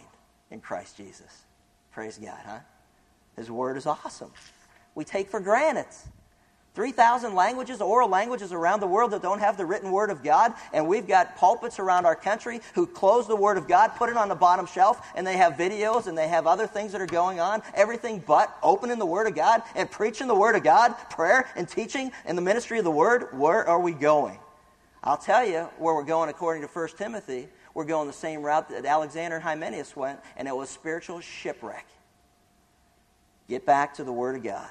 [0.51, 1.45] in Christ Jesus.
[1.93, 2.59] Praise God, huh?
[3.37, 4.33] His word is awesome.
[4.95, 5.87] We take for granted.
[6.75, 10.55] 3,000 languages, oral languages around the world that don't have the written Word of God,
[10.73, 14.17] and we've got pulpits around our country who close the Word of God, put it
[14.17, 17.07] on the bottom shelf, and they have videos and they have other things that are
[17.07, 20.95] going on, everything but opening the Word of God and preaching the Word of God,
[21.11, 23.37] prayer and teaching and the ministry of the Word.
[23.37, 24.39] Where are we going?
[25.03, 27.49] I'll tell you where we're going according to 1 Timothy.
[27.75, 31.87] We're going the same route that Alexander and Hymenaeus went, and it was spiritual shipwreck.
[33.49, 34.71] Get back to the Word of God.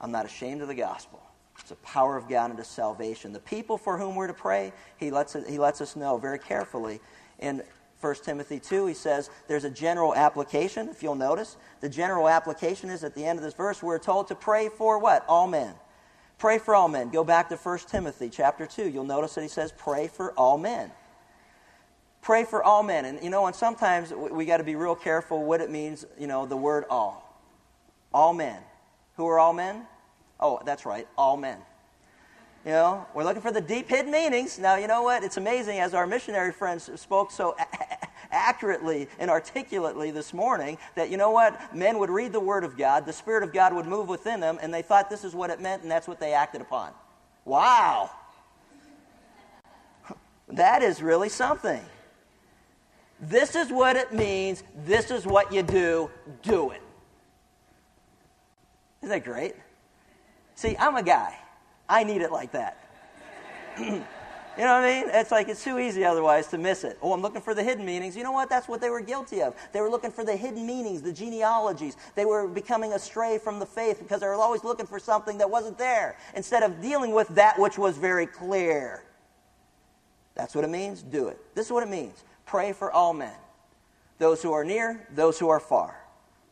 [0.00, 1.20] I'm not ashamed of the gospel.
[1.58, 3.32] It's the power of God into salvation.
[3.32, 7.00] The people for whom we're to pray, he lets, he lets us know very carefully.
[7.38, 7.62] In
[8.00, 11.56] 1 Timothy 2, he says there's a general application, if you'll notice.
[11.80, 14.98] The general application is at the end of this verse, we're told to pray for
[14.98, 15.24] what?
[15.28, 15.74] All men.
[16.38, 17.10] Pray for all men.
[17.10, 18.88] Go back to 1 Timothy chapter 2.
[18.88, 20.90] You'll notice that he says, pray for all men.
[22.22, 23.04] Pray for all men.
[23.04, 26.06] And, you know, and sometimes we, we got to be real careful what it means,
[26.18, 27.38] you know, the word all.
[28.14, 28.62] All men.
[29.20, 29.82] Who are all men?
[30.40, 31.58] Oh, that's right, all men.
[32.64, 34.58] You know, we're looking for the deep hidden meanings.
[34.58, 35.22] Now, you know what?
[35.22, 37.54] It's amazing as our missionary friends spoke so
[38.32, 41.76] accurately and articulately this morning that, you know what?
[41.76, 44.58] Men would read the Word of God, the Spirit of God would move within them,
[44.62, 46.92] and they thought this is what it meant, and that's what they acted upon.
[47.44, 48.08] Wow!
[50.48, 51.82] That is really something.
[53.20, 54.62] This is what it means.
[54.86, 56.10] This is what you do.
[56.40, 56.80] Do it.
[59.02, 59.54] Isn't that great?
[60.54, 61.38] See, I'm a guy.
[61.88, 62.76] I need it like that.
[63.78, 64.00] you know
[64.56, 65.10] what I mean?
[65.12, 66.98] It's like it's too easy otherwise to miss it.
[67.00, 68.16] Oh, I'm looking for the hidden meanings.
[68.16, 68.50] You know what?
[68.50, 69.54] That's what they were guilty of.
[69.72, 71.96] They were looking for the hidden meanings, the genealogies.
[72.14, 75.50] They were becoming astray from the faith because they were always looking for something that
[75.50, 79.04] wasn't there instead of dealing with that which was very clear.
[80.34, 81.02] That's what it means.
[81.02, 81.38] Do it.
[81.54, 82.22] This is what it means.
[82.44, 83.36] Pray for all men.
[84.18, 85.99] Those who are near, those who are far.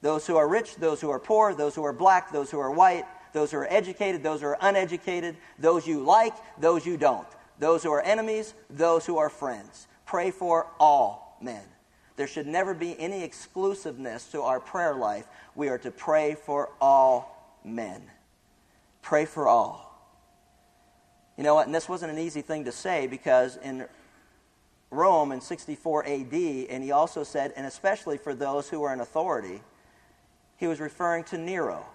[0.00, 2.70] Those who are rich, those who are poor, those who are black, those who are
[2.70, 7.26] white, those who are educated, those who are uneducated, those you like, those you don't,
[7.58, 9.88] those who are enemies, those who are friends.
[10.06, 11.62] Pray for all men.
[12.16, 15.26] There should never be any exclusiveness to our prayer life.
[15.54, 18.02] We are to pray for all men.
[19.02, 19.84] Pray for all.
[21.36, 21.66] You know what?
[21.66, 23.86] And this wasn't an easy thing to say because in
[24.90, 29.00] Rome in 64 AD, and he also said, and especially for those who are in
[29.00, 29.60] authority,
[30.58, 31.86] he was referring to Nero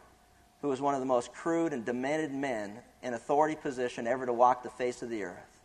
[0.63, 2.71] who was one of the most crude and demented men
[3.04, 5.60] in authority position ever to walk the face of the earth.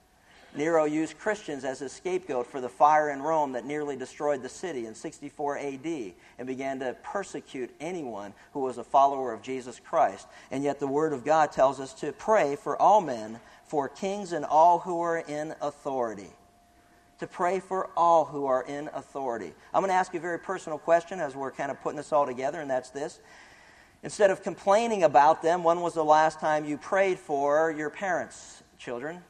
[0.57, 4.49] Nero used Christians as a scapegoat for the fire in Rome that nearly destroyed the
[4.49, 9.79] city in 64 AD and began to persecute anyone who was a follower of Jesus
[9.79, 10.27] Christ.
[10.51, 14.33] And yet, the Word of God tells us to pray for all men, for kings
[14.33, 16.31] and all who are in authority.
[17.19, 19.53] To pray for all who are in authority.
[19.75, 22.13] I'm going to ask you a very personal question as we're kind of putting this
[22.13, 23.21] all together, and that's this
[24.03, 28.63] Instead of complaining about them, when was the last time you prayed for your parents,
[28.79, 29.23] children?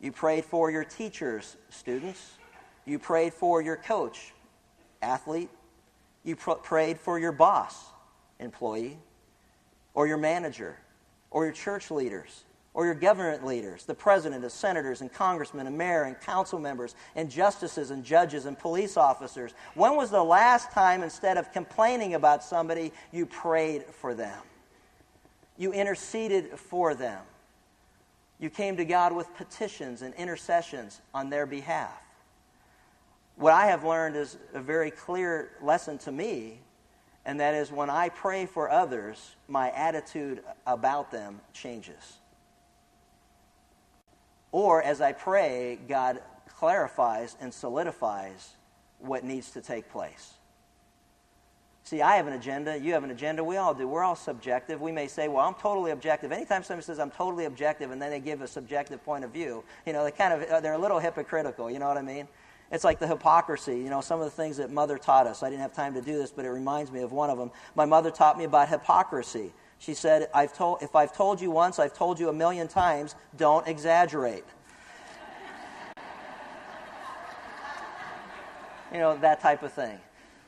[0.00, 2.38] You prayed for your teachers, students.
[2.84, 4.32] You prayed for your coach,
[5.00, 5.50] athlete.
[6.22, 7.86] You pr- prayed for your boss,
[8.38, 8.98] employee,
[9.94, 10.76] or your manager,
[11.30, 15.76] or your church leaders or your government leaders, the president, the senators, and congressmen, and
[15.76, 19.52] mayor, and council members, and justices, and judges, and police officers.
[19.74, 24.38] When was the last time, instead of complaining about somebody, you prayed for them?
[25.58, 27.20] You interceded for them.
[28.38, 32.02] You came to God with petitions and intercessions on their behalf.
[33.36, 36.58] What I have learned is a very clear lesson to me,
[37.26, 42.18] and that is when I pray for others, my attitude about them changes.
[44.52, 48.50] Or as I pray, God clarifies and solidifies
[49.00, 50.34] what needs to take place.
[51.84, 53.88] See, I have an agenda, you have an agenda, we all do.
[53.88, 54.80] We're all subjective.
[54.80, 56.30] We may say, well, I'm totally objective.
[56.30, 59.64] Anytime somebody says I'm totally objective and then they give a subjective point of view,
[59.84, 62.28] you know, they kind of, uh, they're a little hypocritical, you know what I mean?
[62.70, 65.42] It's like the hypocrisy, you know, some of the things that mother taught us.
[65.42, 67.50] I didn't have time to do this, but it reminds me of one of them.
[67.74, 69.52] My mother taught me about hypocrisy.
[69.82, 73.16] She said, I've told, if I've told you once, I've told you a million times,
[73.36, 74.44] don't exaggerate.
[78.92, 79.98] you know, that type of thing.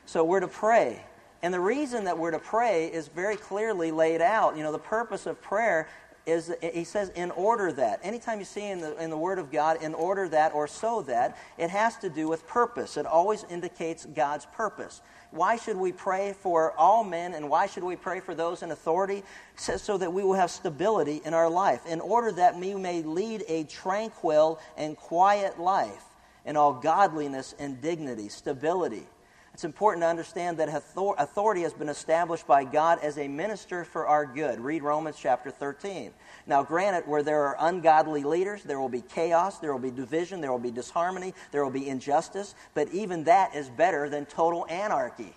[0.05, 1.03] So we're to pray.
[1.41, 4.55] And the reason that we're to pray is very clearly laid out.
[4.55, 5.89] You know, the purpose of prayer
[6.25, 7.99] is, he says, in order that.
[8.03, 11.01] Anytime you see in the, in the Word of God, in order that or so
[11.03, 12.97] that, it has to do with purpose.
[12.97, 15.01] It always indicates God's purpose.
[15.31, 18.71] Why should we pray for all men and why should we pray for those in
[18.71, 19.23] authority?
[19.57, 23.43] So that we will have stability in our life, in order that we may lead
[23.47, 26.03] a tranquil and quiet life
[26.45, 29.07] in all godliness and dignity, stability.
[29.55, 34.05] It's important to understand that authority has been established by God as a minister for
[34.05, 34.59] our good.
[34.59, 36.11] Read Romans chapter 13.
[36.45, 40.41] Now, granted, where there are ungodly leaders, there will be chaos, there will be division,
[40.41, 44.67] there will be disharmony, there will be injustice, but even that is better than total
[44.69, 45.33] anarchy.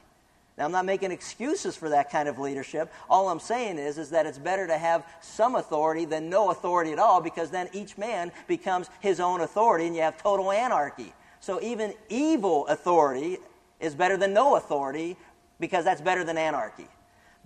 [0.56, 2.92] Now, I'm not making excuses for that kind of leadership.
[3.08, 6.90] All I'm saying is, is that it's better to have some authority than no authority
[6.90, 11.12] at all because then each man becomes his own authority and you have total anarchy.
[11.38, 13.38] So even evil authority
[13.80, 15.16] is better than no authority
[15.60, 16.88] because that's better than anarchy.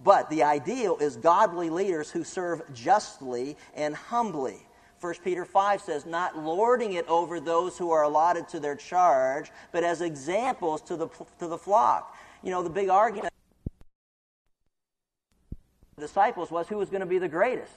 [0.03, 4.67] But the ideal is godly leaders who serve justly and humbly.
[5.01, 9.51] 1 Peter 5 says, not lording it over those who are allotted to their charge,
[9.73, 11.09] but as examples to the,
[11.39, 12.17] to the flock.
[12.43, 13.33] You know, the big argument
[15.97, 17.73] the disciples was who was going to be the greatest.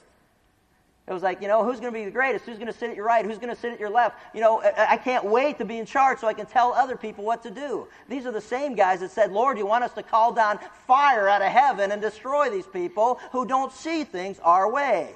[1.08, 2.46] It was like, you know, who's going to be the greatest?
[2.46, 3.24] Who's going to sit at your right?
[3.24, 4.18] Who's going to sit at your left?
[4.34, 7.22] You know, I can't wait to be in charge so I can tell other people
[7.22, 7.86] what to do.
[8.08, 11.28] These are the same guys that said, Lord, you want us to call down fire
[11.28, 15.10] out of heaven and destroy these people who don't see things our way.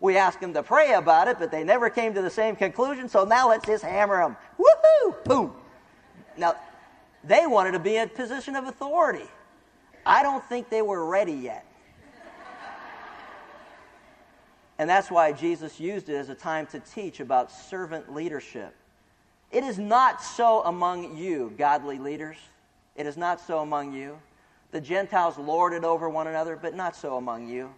[0.00, 3.08] We asked them to pray about it, but they never came to the same conclusion,
[3.08, 4.36] so now let's just hammer them.
[4.58, 5.24] Woohoo!
[5.24, 5.54] Boom!
[6.36, 6.56] Now,
[7.22, 9.28] they wanted to be in a position of authority.
[10.04, 11.64] I don't think they were ready yet.
[14.78, 18.74] And that's why Jesus used it as a time to teach about servant leadership.
[19.50, 22.36] It is not so among you, godly leaders.
[22.94, 24.18] It is not so among you.
[24.72, 27.72] The Gentiles lord it over one another, but not so among you.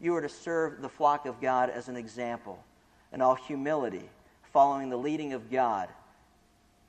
[0.00, 2.62] You are to serve the flock of God as an example
[3.12, 4.08] in all humility,
[4.52, 5.88] following the leading of God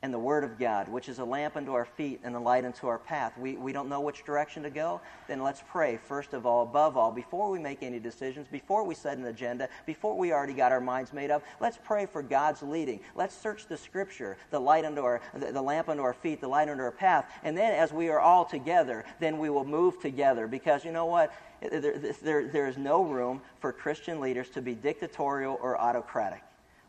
[0.02, 2.64] and the Word of God, which is a lamp unto our feet and a light
[2.64, 3.38] unto our path.
[3.38, 6.96] We, we don't know which direction to go, then let's pray, first of all, above
[6.96, 10.72] all, before we make any decisions, before we set an agenda, before we already got
[10.72, 13.02] our minds made up, let's pray for God's leading.
[13.16, 16.48] Let's search the Scripture, the light unto our, the, the lamp unto our feet, the
[16.48, 20.00] light unto our path, and then as we are all together, then we will move
[20.00, 20.48] together.
[20.48, 21.34] Because you know what?
[21.62, 26.42] There, there, there is no room for Christian leaders to be dictatorial or autocratic.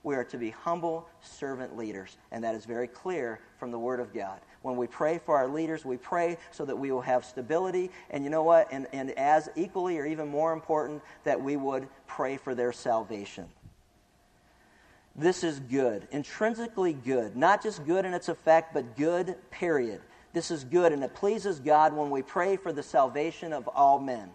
[0.03, 4.01] We are to be humble servant leaders, and that is very clear from the Word
[4.01, 4.40] of God.
[4.62, 8.24] When we pray for our leaders, we pray so that we will have stability, and
[8.24, 8.68] you know what?
[8.70, 13.46] And, and as equally or even more important, that we would pray for their salvation.
[15.16, 20.01] This is good, intrinsically good, not just good in its effect, but good, period.
[20.32, 23.98] This is good, and it pleases God when we pray for the salvation of all
[23.98, 24.30] men.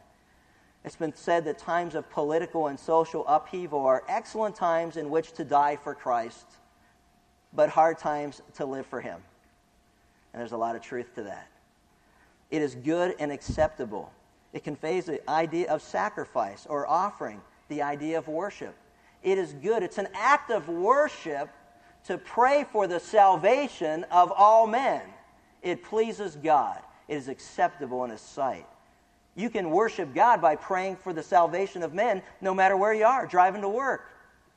[0.85, 5.31] It's been said that times of political and social upheaval are excellent times in which
[5.33, 6.45] to die for Christ,
[7.53, 9.19] but hard times to live for Him.
[10.31, 11.47] And there's a lot of truth to that.
[12.51, 14.11] It is good and acceptable.
[14.53, 18.75] It conveys the idea of sacrifice or offering, the idea of worship.
[19.23, 19.81] It is good.
[19.81, 21.49] It's an act of worship
[22.05, 25.01] to pray for the salvation of all men.
[25.63, 26.79] It pleases God.
[27.07, 28.67] It is acceptable in His sight.
[29.35, 33.05] You can worship God by praying for the salvation of men no matter where you
[33.05, 34.09] are, driving to work,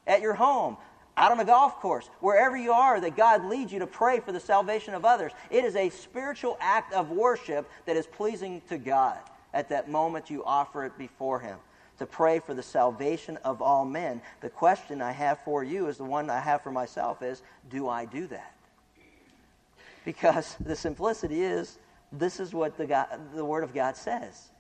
[0.07, 0.77] at your home,
[1.17, 4.31] out on a golf course, wherever you are, that God leads you to pray for
[4.31, 5.33] the salvation of others.
[5.51, 9.19] It is a spiritual act of worship that is pleasing to God.
[9.53, 11.59] At that moment, you offer it before Him
[11.99, 14.23] to pray for the salvation of all men.
[14.41, 17.89] The question I have for you is the one I have for myself is do
[17.89, 18.55] I do that?
[20.05, 21.79] Because the simplicity is
[22.13, 24.51] this is what the, God, the Word of God says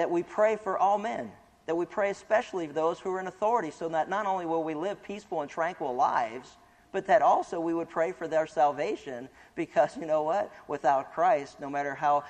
[0.00, 1.30] that we pray for all men,
[1.66, 4.64] that we pray especially for those who are in authority, so that not only will
[4.64, 6.56] we live peaceful and tranquil lives,
[6.90, 10.50] but that also we would pray for their salvation because you know what?
[10.68, 12.24] Without Christ, no matter how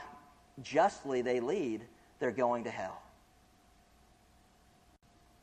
[0.64, 1.82] justly they lead,
[2.18, 3.00] they're going to hell.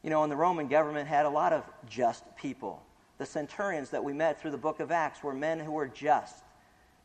[0.03, 2.83] You know, and the Roman government had a lot of just people.
[3.19, 6.43] The centurions that we met through the book of Acts were men who were just.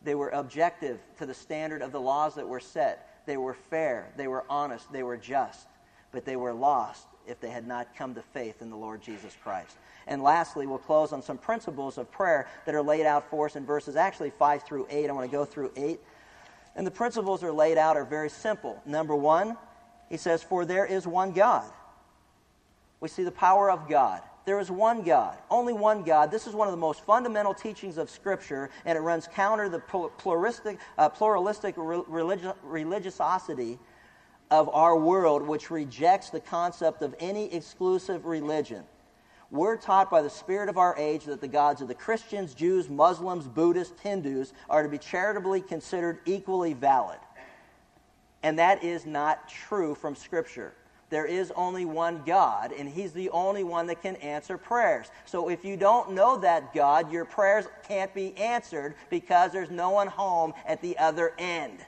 [0.03, 3.12] They were objective to the standard of the laws that were set.
[3.27, 5.67] They were fair, they were honest, they were just,
[6.11, 9.37] but they were lost if they had not come to faith in the Lord Jesus
[9.43, 9.77] Christ.
[10.07, 13.57] And lastly, we'll close on some principles of prayer that are laid out for us
[13.57, 15.09] in verses actually 5 through 8.
[15.09, 16.01] I want to go through 8.
[16.75, 18.83] And the principles are laid out are very simple.
[18.85, 19.57] Number one,
[20.09, 21.71] he says, For there is one God.
[23.01, 24.23] We see the power of God.
[24.45, 26.31] There is one God, only one God.
[26.31, 29.71] This is one of the most fundamental teachings of Scripture, and it runs counter to
[29.71, 33.79] the pluralistic, uh, pluralistic religi- religiosity
[34.51, 38.85] of our world, which rejects the concept of any exclusive religion.
[39.53, 42.89] We're taught by the spirit of our age that the gods of the Christians, Jews,
[42.89, 47.19] Muslims, Buddhists, Hindus are to be charitably considered equally valid.
[48.43, 50.75] And that is not true from Scripture
[51.13, 55.11] there is only one God, and He's the only one that can answer prayers.
[55.27, 59.91] So if you don't know that God, your prayers can't be answered because there's no
[59.91, 61.79] one home at the other end.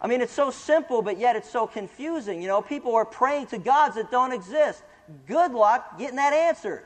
[0.00, 2.42] I mean, it's so simple, but yet it's so confusing.
[2.42, 4.82] You know, people are praying to gods that don't exist.
[5.28, 6.84] Good luck getting that answered.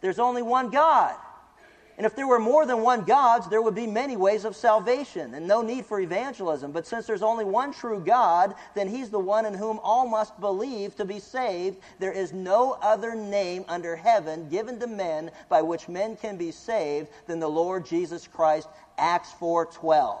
[0.00, 1.14] There's only one God.
[2.00, 5.34] And if there were more than one gods, there would be many ways of salvation
[5.34, 6.72] and no need for evangelism.
[6.72, 10.40] But since there's only one true God, then he's the one in whom all must
[10.40, 11.76] believe to be saved.
[11.98, 16.52] There is no other name under heaven given to men by which men can be
[16.52, 18.68] saved than the Lord Jesus Christ.
[18.96, 20.20] Acts 4:12.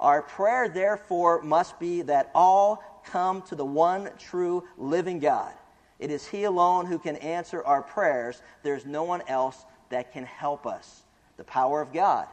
[0.00, 5.52] Our prayer therefore must be that all come to the one true living God.
[5.98, 8.40] It is he alone who can answer our prayers.
[8.62, 11.02] There's no one else that can help us.
[11.36, 12.26] The power of God.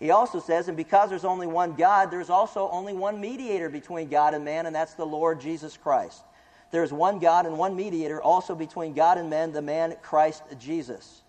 [0.00, 4.08] He also says, and because there's only one God, there's also only one mediator between
[4.08, 6.24] God and man, and that's the Lord Jesus Christ.
[6.72, 10.42] There is one God and one mediator also between God and men, the man Christ
[10.58, 11.22] Jesus.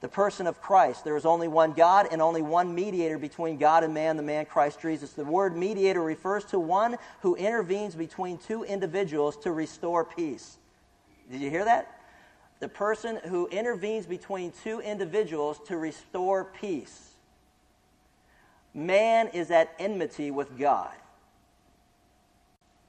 [0.00, 1.04] The person of Christ.
[1.04, 4.46] There is only one God and only one mediator between God and man, the man
[4.46, 5.12] Christ Jesus.
[5.12, 10.58] The word mediator refers to one who intervenes between two individuals to restore peace.
[11.30, 11.95] Did you hear that?
[12.60, 17.12] The person who intervenes between two individuals to restore peace.
[18.74, 20.94] Man is at enmity with God.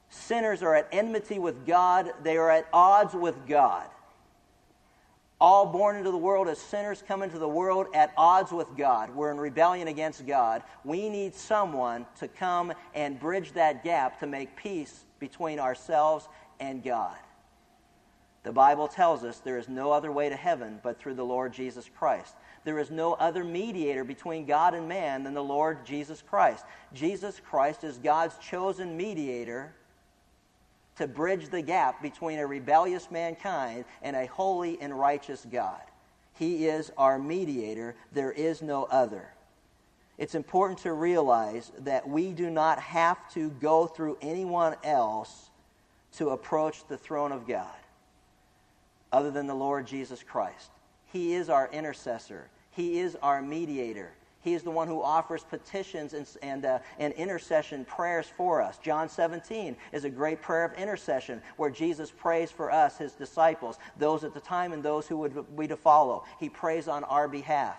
[0.09, 3.87] Sinners are at enmity with God, they are at odds with God.
[5.39, 9.11] All born into the world as sinners come into the world at odds with God.
[9.11, 10.63] We're in rebellion against God.
[10.83, 16.27] We need someone to come and bridge that gap to make peace between ourselves
[16.59, 17.15] and God.
[18.47, 21.51] The Bible tells us there is no other way to heaven but through the Lord
[21.51, 22.33] Jesus Christ.
[22.63, 26.63] There is no other mediator between God and man than the Lord Jesus Christ.
[26.93, 29.73] Jesus Christ is God's chosen mediator
[30.95, 35.81] to bridge the gap between a rebellious mankind and a holy and righteous God.
[36.31, 37.95] He is our mediator.
[38.13, 39.27] There is no other.
[40.17, 45.49] It's important to realize that we do not have to go through anyone else
[46.13, 47.75] to approach the throne of God
[49.11, 50.71] other than the Lord Jesus Christ.
[51.11, 54.11] He is our intercessor, He is our mediator.
[54.41, 58.77] He is the one who offers petitions and, and, uh, and intercession prayers for us.
[58.77, 63.77] John 17 is a great prayer of intercession where Jesus prays for us, his disciples,
[63.97, 66.23] those at the time and those who would be to follow.
[66.39, 67.75] He prays on our behalf.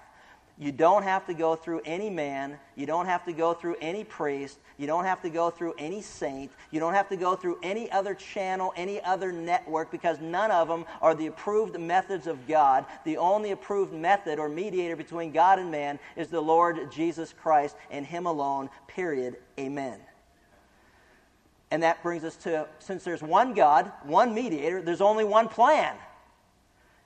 [0.61, 2.59] You don't have to go through any man.
[2.75, 4.59] You don't have to go through any priest.
[4.77, 6.51] You don't have to go through any saint.
[6.73, 10.67] You don't have to go through any other channel, any other network, because none of
[10.67, 12.87] them are the approved methods of God.
[13.05, 17.77] The only approved method or mediator between God and man is the Lord Jesus Christ
[17.93, 19.37] and Him alone, period.
[19.61, 20.01] Amen.
[21.71, 25.95] And that brings us to since there's one God, one mediator, there's only one plan.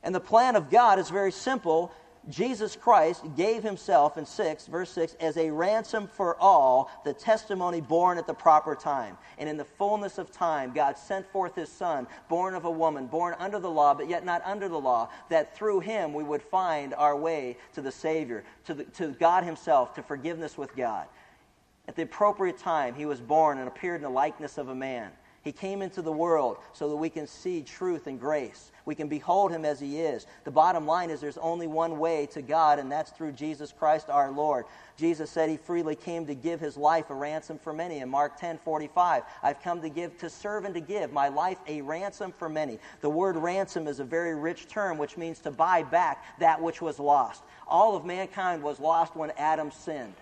[0.02, 1.92] And the plan of God is very simple
[2.28, 7.80] Jesus Christ gave himself in 6, verse 6, as a ransom for all, the testimony
[7.80, 9.18] borne at the proper time.
[9.38, 13.06] And in the fullness of time, God sent forth his Son, born of a woman,
[13.06, 16.42] born under the law, but yet not under the law, that through him we would
[16.42, 21.08] find our way to the Savior, to, the, to God himself, to forgiveness with God.
[21.88, 25.10] At the appropriate time, he was born and appeared in the likeness of a man.
[25.42, 28.70] He came into the world so that we can see truth and grace.
[28.84, 30.26] We can behold him as he is.
[30.44, 34.08] The bottom line is there's only one way to God, and that's through Jesus Christ
[34.08, 34.66] our Lord.
[34.96, 37.98] Jesus said he freely came to give his life a ransom for many.
[37.98, 41.58] In Mark 10 45, I've come to give, to serve and to give my life
[41.66, 42.78] a ransom for many.
[43.00, 46.80] The word ransom is a very rich term, which means to buy back that which
[46.80, 47.42] was lost.
[47.66, 50.14] All of mankind was lost when Adam sinned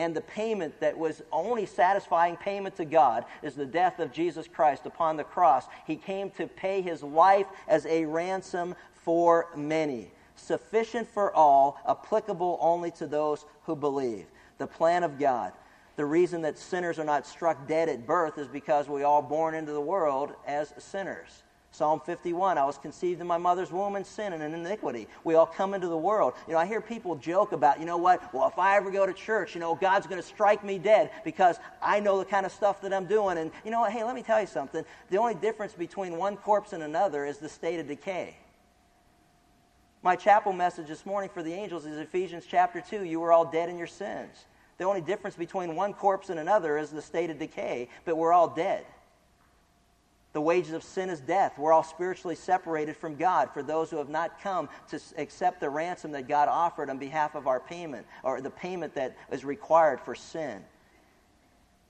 [0.00, 4.48] and the payment that was only satisfying payment to God is the death of Jesus
[4.48, 5.66] Christ upon the cross.
[5.86, 12.56] He came to pay his life as a ransom for many, sufficient for all, applicable
[12.62, 14.24] only to those who believe.
[14.56, 15.52] The plan of God.
[15.96, 19.54] The reason that sinners are not struck dead at birth is because we all born
[19.54, 21.42] into the world as sinners.
[21.72, 25.06] Psalm 51, I was conceived in my mother's womb in sin and in iniquity.
[25.22, 26.34] We all come into the world.
[26.48, 29.06] You know, I hear people joke about, you know what, well, if I ever go
[29.06, 32.44] to church, you know, God's going to strike me dead because I know the kind
[32.44, 33.38] of stuff that I'm doing.
[33.38, 34.84] And you know what, hey, let me tell you something.
[35.10, 38.34] The only difference between one corpse and another is the state of decay.
[40.02, 43.04] My chapel message this morning for the angels is Ephesians chapter 2.
[43.04, 44.44] You were all dead in your sins.
[44.78, 48.32] The only difference between one corpse and another is the state of decay, but we're
[48.32, 48.86] all dead.
[50.32, 51.58] The wages of sin is death.
[51.58, 55.70] We're all spiritually separated from God for those who have not come to accept the
[55.70, 60.00] ransom that God offered on behalf of our payment, or the payment that is required
[60.00, 60.62] for sin.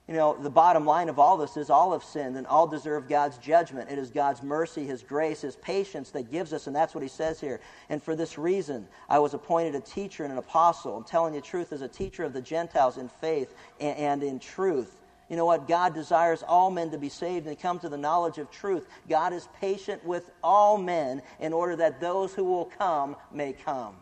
[0.07, 3.07] You know, the bottom line of all this is all have sinned and all deserve
[3.07, 3.91] God's judgment.
[3.91, 7.07] It is God's mercy, His grace, His patience that gives us, and that's what He
[7.07, 7.61] says here.
[7.89, 10.97] And for this reason, I was appointed a teacher and an apostle.
[10.97, 14.39] I'm telling you the truth as a teacher of the Gentiles in faith and in
[14.39, 14.97] truth
[15.31, 15.65] You know what?
[15.65, 18.85] God desires all men to be saved and come to the knowledge of truth.
[19.07, 23.95] God is patient with all men in order that those who will come may come.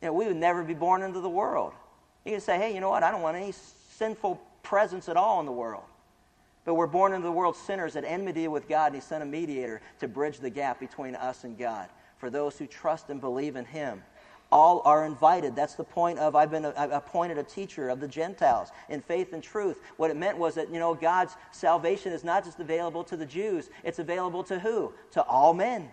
[0.00, 1.72] You know, we would never be born into the world.
[2.24, 3.02] You can say, hey, you know what?
[3.02, 3.52] I don't want any
[3.96, 5.82] sinful presence at all in the world.
[6.64, 9.26] But we're born into the world sinners at enmity with God, and He sent a
[9.26, 11.88] mediator to bridge the gap between us and God
[12.18, 14.00] for those who trust and believe in Him
[14.52, 15.56] all are invited.
[15.56, 19.42] That's the point of I've been appointed a teacher of the Gentiles in faith and
[19.42, 19.80] truth.
[19.96, 23.26] What it meant was that, you know, God's salvation is not just available to the
[23.26, 24.92] Jews, it's available to who?
[25.12, 25.90] To all men.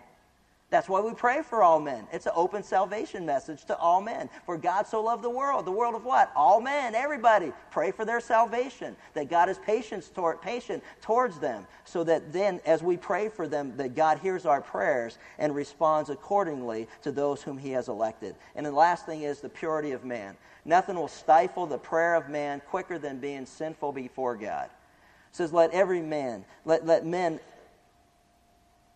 [0.74, 2.08] That's why we pray for all men.
[2.12, 4.28] It's an open salvation message to all men.
[4.44, 5.66] For God so loved the world.
[5.66, 6.32] The world of what?
[6.34, 7.52] All men, everybody.
[7.70, 8.96] Pray for their salvation.
[9.12, 11.64] That God is patient, toward, patient towards them.
[11.84, 16.10] So that then, as we pray for them, that God hears our prayers and responds
[16.10, 18.34] accordingly to those whom he has elected.
[18.56, 20.36] And the last thing is the purity of man.
[20.64, 24.64] Nothing will stifle the prayer of man quicker than being sinful before God.
[24.64, 27.38] It says, let every man, let, let men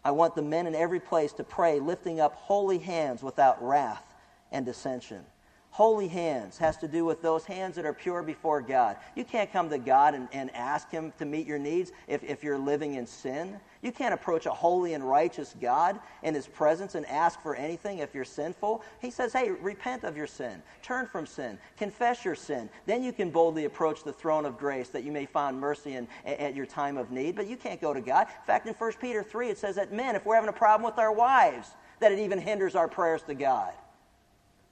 [0.05, 4.15] I want the men in every place to pray, lifting up holy hands without wrath
[4.53, 5.25] and dissension.
[5.71, 8.97] Holy hands has to do with those hands that are pure before God.
[9.15, 12.43] You can't come to God and, and ask Him to meet your needs if, if
[12.43, 13.61] you're living in sin.
[13.81, 17.99] You can't approach a holy and righteous God in His presence and ask for anything
[17.99, 18.83] if you're sinful.
[19.01, 22.69] He says, hey, repent of your sin, turn from sin, confess your sin.
[22.87, 26.09] Then you can boldly approach the throne of grace that you may find mercy in,
[26.25, 27.37] at your time of need.
[27.37, 28.27] But you can't go to God.
[28.27, 30.91] In fact, in 1 Peter 3, it says that men, if we're having a problem
[30.91, 31.69] with our wives,
[32.01, 33.73] that it even hinders our prayers to God.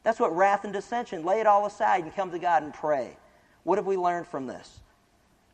[0.07, 1.25] That's what wrath and dissension.
[1.25, 3.17] Lay it all aside and come to God and pray.
[3.65, 4.79] What have we learned from this?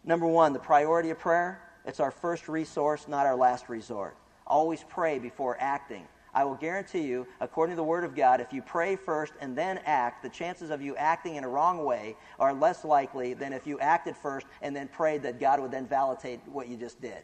[0.04, 1.62] Number one, the priority of prayer.
[1.86, 4.14] It's our first resource, not our last resort.
[4.46, 6.06] Always pray before acting.
[6.34, 9.56] I will guarantee you, according to the Word of God, if you pray first and
[9.56, 13.54] then act, the chances of you acting in a wrong way are less likely than
[13.54, 17.00] if you acted first and then prayed that God would then validate what you just
[17.00, 17.22] did.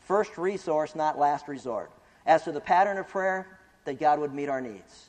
[0.00, 1.92] First resource, not last resort.
[2.24, 5.07] As to the pattern of prayer, that God would meet our needs.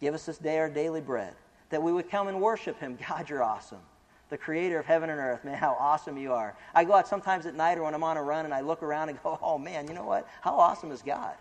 [0.00, 1.34] Give us this day our daily bread.
[1.70, 2.98] That we would come and worship him.
[3.08, 3.80] God, you're awesome.
[4.28, 5.44] The creator of heaven and earth.
[5.44, 6.56] Man, how awesome you are.
[6.74, 8.82] I go out sometimes at night or when I'm on a run and I look
[8.82, 10.28] around and go, oh man, you know what?
[10.40, 11.34] How awesome is God?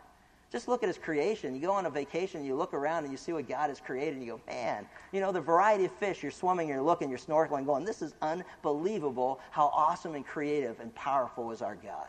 [0.51, 1.53] Just look at his creation.
[1.53, 4.15] You go on a vacation, you look around and you see what God has created,
[4.15, 7.19] and you go, man, you know, the variety of fish, you're swimming, you're looking, you're
[7.19, 12.07] snorkeling, going, this is unbelievable how awesome and creative and powerful is our God.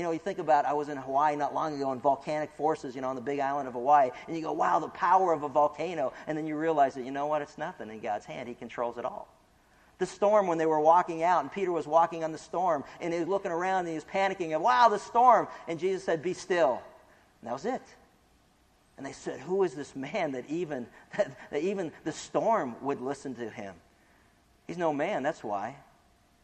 [0.00, 2.94] You know, you think about, I was in Hawaii not long ago in volcanic forces,
[2.94, 5.42] you know, on the big island of Hawaii, and you go, wow, the power of
[5.42, 6.14] a volcano.
[6.26, 8.48] And then you realize that, you know what, it's nothing in God's hand.
[8.48, 9.28] He controls it all.
[9.98, 13.12] The storm, when they were walking out, and Peter was walking on the storm, and
[13.12, 15.48] he was looking around and he was panicking, and wow, the storm.
[15.68, 16.80] And Jesus said, be still.
[17.42, 17.82] And that was it.
[18.96, 20.86] And they said, who is this man that even,
[21.18, 23.74] that, that even the storm would listen to him?
[24.66, 25.76] He's no man, that's why.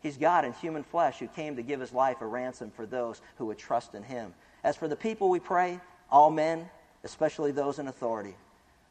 [0.07, 3.21] He's God in human flesh who came to give his life a ransom for those
[3.39, 4.33] who would trust in him.
[4.63, 5.81] As for the people we pray,
[6.13, 6.71] all men,
[7.03, 8.37] especially those in authority.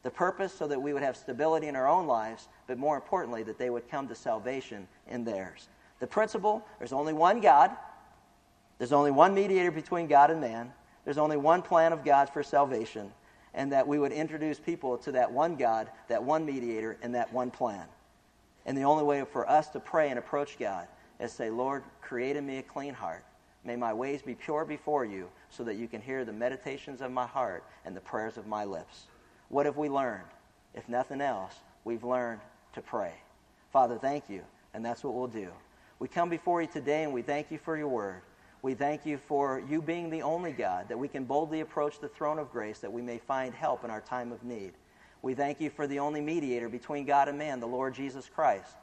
[0.02, 3.42] The purpose so that we would have stability in our own lives, but more importantly,
[3.44, 5.70] that they would come to salvation in theirs.
[6.00, 7.70] The principle there's only one God,
[8.76, 10.70] there's only one mediator between God and man,
[11.06, 13.10] there's only one plan of God for salvation,
[13.54, 17.32] and that we would introduce people to that one God, that one mediator, and that
[17.32, 17.86] one plan.
[18.66, 20.88] And the only way for us to pray and approach God
[21.20, 23.24] is say, Lord, create in me a clean heart.
[23.64, 27.10] May my ways be pure before you so that you can hear the meditations of
[27.10, 29.06] my heart and the prayers of my lips.
[29.48, 30.28] What have we learned?
[30.74, 31.54] If nothing else,
[31.84, 32.40] we've learned
[32.74, 33.14] to pray.
[33.72, 34.42] Father, thank you,
[34.74, 35.50] and that's what we'll do.
[35.98, 38.20] We come before you today and we thank you for your word.
[38.62, 42.08] We thank you for you being the only God, that we can boldly approach the
[42.08, 44.72] throne of grace, that we may find help in our time of need.
[45.22, 48.76] We thank you for the only mediator between God and man, the Lord Jesus Christ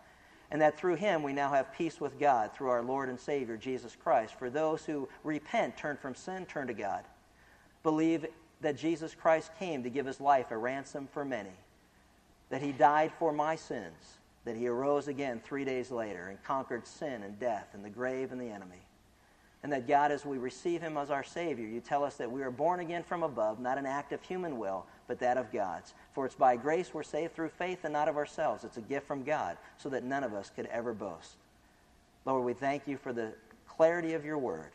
[0.53, 3.57] and that through him we now have peace with God through our Lord and Savior,
[3.57, 4.35] Jesus Christ.
[4.37, 7.03] For those who repent, turn from sin, turn to God,
[7.81, 8.27] believe
[8.61, 11.49] that Jesus Christ came to give his life a ransom for many,
[12.51, 16.85] that he died for my sins, that he arose again three days later and conquered
[16.85, 18.85] sin and death and the grave and the enemy.
[19.63, 22.43] And that God, as we receive him as our Savior, you tell us that we
[22.43, 25.93] are born again from above, not an act of human will, but that of God's.
[26.13, 28.63] For it's by grace we're saved through faith and not of ourselves.
[28.63, 31.35] It's a gift from God, so that none of us could ever boast.
[32.25, 33.33] Lord, we thank you for the
[33.67, 34.71] clarity of your word.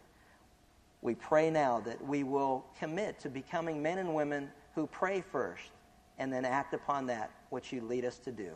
[1.00, 5.70] We pray now that we will commit to becoming men and women who pray first
[6.18, 8.50] and then act upon that which you lead us to do.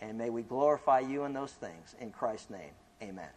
[0.00, 1.96] And may we glorify you in those things.
[2.00, 2.72] In Christ's name,
[3.02, 3.30] amen.